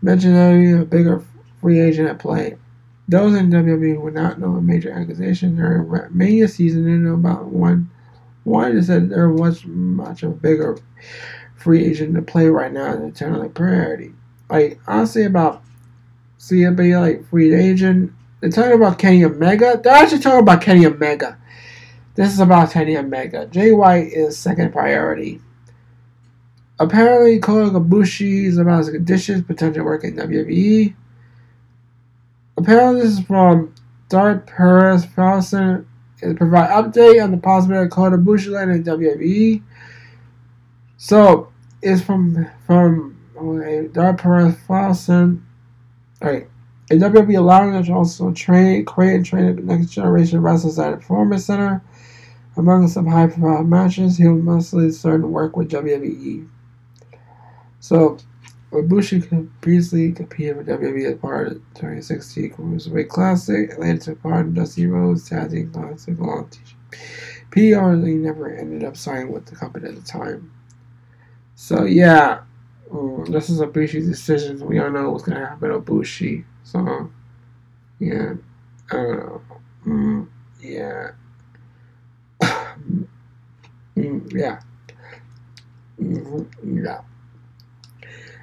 mentioned 0.00 0.36
a 0.36 0.84
bigger 0.84 1.24
free 1.60 1.80
agent 1.80 2.08
at 2.08 2.18
play. 2.20 2.56
Those 3.08 3.34
in 3.34 3.50
WWE 3.50 4.00
would 4.00 4.14
not 4.14 4.38
know 4.38 4.54
a 4.54 4.60
major 4.60 4.92
acquisition 4.92 5.56
during 5.56 6.16
Mania 6.16 6.46
season 6.46 6.84
didn't 6.84 7.04
know 7.04 7.14
about 7.14 7.46
one. 7.46 7.90
One 8.44 8.76
is 8.76 8.86
that 8.86 9.08
there 9.08 9.30
was 9.30 9.64
much 9.66 10.22
of 10.22 10.32
a 10.32 10.36
bigger 10.36 10.78
free 11.56 11.84
agent 11.84 12.14
to 12.14 12.22
play 12.22 12.48
right 12.48 12.72
now 12.72 12.92
in 12.92 13.00
the 13.00 13.08
eternal 13.08 13.48
priority. 13.48 14.12
Like 14.48 14.78
honestly 14.86 15.24
about 15.24 15.62
CMB 16.38 17.00
like 17.00 17.28
free 17.28 17.54
agent 17.54 18.12
they're 18.44 18.50
talking 18.50 18.76
about 18.76 18.98
Kenny 18.98 19.24
Omega. 19.24 19.80
They're 19.82 19.94
actually 19.94 20.18
talking 20.18 20.40
about 20.40 20.60
Kenny 20.60 20.84
Omega. 20.84 21.38
This 22.14 22.30
is 22.30 22.40
about 22.40 22.72
Kenny 22.72 22.94
Omega. 22.94 23.46
Jay 23.46 23.72
White 23.72 24.12
is 24.12 24.36
second 24.36 24.70
priority. 24.70 25.40
Apparently, 26.78 27.38
Kota 27.38 27.80
Ibushi 27.80 28.44
is 28.44 28.58
about 28.58 28.80
his 28.80 28.90
conditions, 28.90 29.44
potential 29.44 29.82
work 29.86 30.04
in 30.04 30.16
WWE. 30.16 30.94
Apparently, 32.58 33.00
this 33.00 33.12
is 33.12 33.24
from 33.24 33.74
Dark 34.10 34.46
Perez 34.46 35.06
Fawson. 35.06 35.86
It 36.20 36.36
provide 36.36 36.68
update 36.68 37.24
on 37.24 37.30
the 37.30 37.38
possibility 37.38 37.86
of 37.86 37.92
Kota 37.92 38.18
Ibushi 38.18 38.50
landing 38.50 38.76
in 38.76 38.84
WWE. 38.84 39.62
So, 40.98 41.50
it's 41.80 42.02
from 42.02 42.46
from 42.66 43.16
oh, 43.38 43.56
okay, 43.58 43.88
Dark 43.88 44.20
Perez 44.20 44.54
Fawson. 44.66 45.46
Alright. 46.22 46.48
And 46.94 47.14
WWE 47.14 47.38
allowing 47.38 47.72
them 47.72 47.84
to 47.84 47.92
also 47.92 48.32
train, 48.32 48.84
create, 48.84 49.16
and 49.16 49.26
train 49.26 49.56
the 49.56 49.62
next 49.62 49.90
generation 49.90 50.40
wrestlers 50.40 50.78
at 50.78 50.92
a 50.92 50.96
performance 50.96 51.46
center. 51.46 51.82
Among 52.56 52.86
some 52.86 53.06
high 53.06 53.26
profile 53.26 53.64
matches, 53.64 54.16
he 54.16 54.28
will 54.28 54.36
mostly 54.36 54.90
start 54.92 55.22
to 55.22 55.26
work 55.26 55.56
with 55.56 55.70
WWE. 55.70 56.48
So, 57.80 58.18
Ibushi 58.70 59.50
previously 59.60 60.12
competed 60.12 60.56
with 60.56 60.68
WWE 60.68 61.12
as 61.12 61.18
part 61.18 61.48
of 61.48 61.54
the 61.54 61.60
2016 61.74 62.50
Cruiserweight 62.52 63.08
Classic, 63.08 63.76
later 63.78 63.98
took 63.98 64.22
part 64.22 64.46
in 64.46 64.54
Dusty 64.54 64.86
Rhodes 64.86 65.28
Team 65.28 65.70
Classic 65.72 66.18
along 66.18 66.50
PR 67.50 67.94
he 68.04 68.14
never 68.14 68.50
ended 68.50 68.82
up 68.82 68.96
signing 68.96 69.32
with 69.32 69.46
the 69.46 69.54
company 69.54 69.88
at 69.88 69.94
the 69.94 70.02
time. 70.02 70.50
So 71.54 71.84
yeah, 71.84 72.40
um, 72.90 73.24
this 73.26 73.50
is 73.50 73.60
a 73.60 73.66
Ibushi's 73.66 74.08
decision. 74.08 74.64
We 74.66 74.78
all 74.78 74.90
know 74.90 75.10
what's 75.10 75.24
gonna 75.24 75.46
happen 75.46 75.70
to 75.70 75.78
Ibushi. 75.80 76.44
So, 76.64 77.10
yeah, 77.98 78.34
I 78.90 78.96
don't 78.96 79.18
know. 79.18 79.42
Mm, 79.86 80.28
yeah. 80.60 81.10
mm, 83.96 84.32
yeah. 84.32 84.60
Mm-hmm, 86.00 86.84
yeah. 86.84 87.00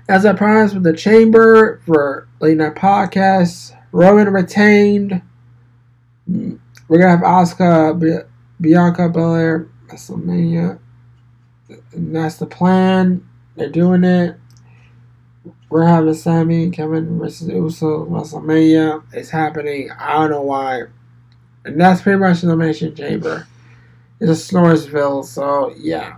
As 0.08 0.25
I 0.25 0.34
promised 0.34 0.73
with 0.73 0.84
the 0.84 0.93
Chamber 0.93 1.82
for 1.86 2.27
Late 2.39 2.58
Night 2.58 2.75
Podcast, 2.75 3.77
Roman 3.91 4.34
retained. 4.34 5.21
Mm, 6.30 6.60
we're 6.88 6.99
to 6.99 7.08
have 7.08 7.19
Asuka, 7.19 8.25
Bianca 8.60 9.10
Belair, 9.10 9.67
WrestleMania. 9.88 10.80
And 11.93 12.15
that's 12.15 12.38
the 12.38 12.45
plan. 12.45 13.25
They're 13.55 13.69
doing 13.69 14.03
it. 14.03 14.37
We're 15.69 15.87
having 15.87 16.13
Sammy 16.13 16.69
Kevin 16.69 17.17
versus 17.17 17.47
Uso 17.47 18.05
WrestleMania. 18.05 19.03
It's 19.13 19.29
happening. 19.29 19.89
I 19.97 20.13
don't 20.13 20.31
know 20.31 20.41
why. 20.41 20.83
And 21.63 21.79
that's 21.79 22.01
pretty 22.01 22.19
much 22.19 22.41
the 22.41 22.47
Elimination 22.47 22.95
Chamber. 22.95 23.47
It's 24.19 24.51
a 24.51 24.53
Snoresville, 24.53 25.25
so 25.25 25.73
yeah. 25.77 26.17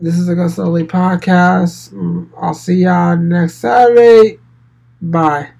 This 0.00 0.16
is 0.16 0.26
the 0.26 0.36
Go 0.36 0.46
Slowly 0.48 0.84
podcast. 0.84 1.92
Mm, 1.92 2.30
I'll 2.40 2.54
see 2.54 2.84
y'all 2.84 3.16
next 3.16 3.54
Saturday. 3.54 4.38
Bye. 5.02 5.50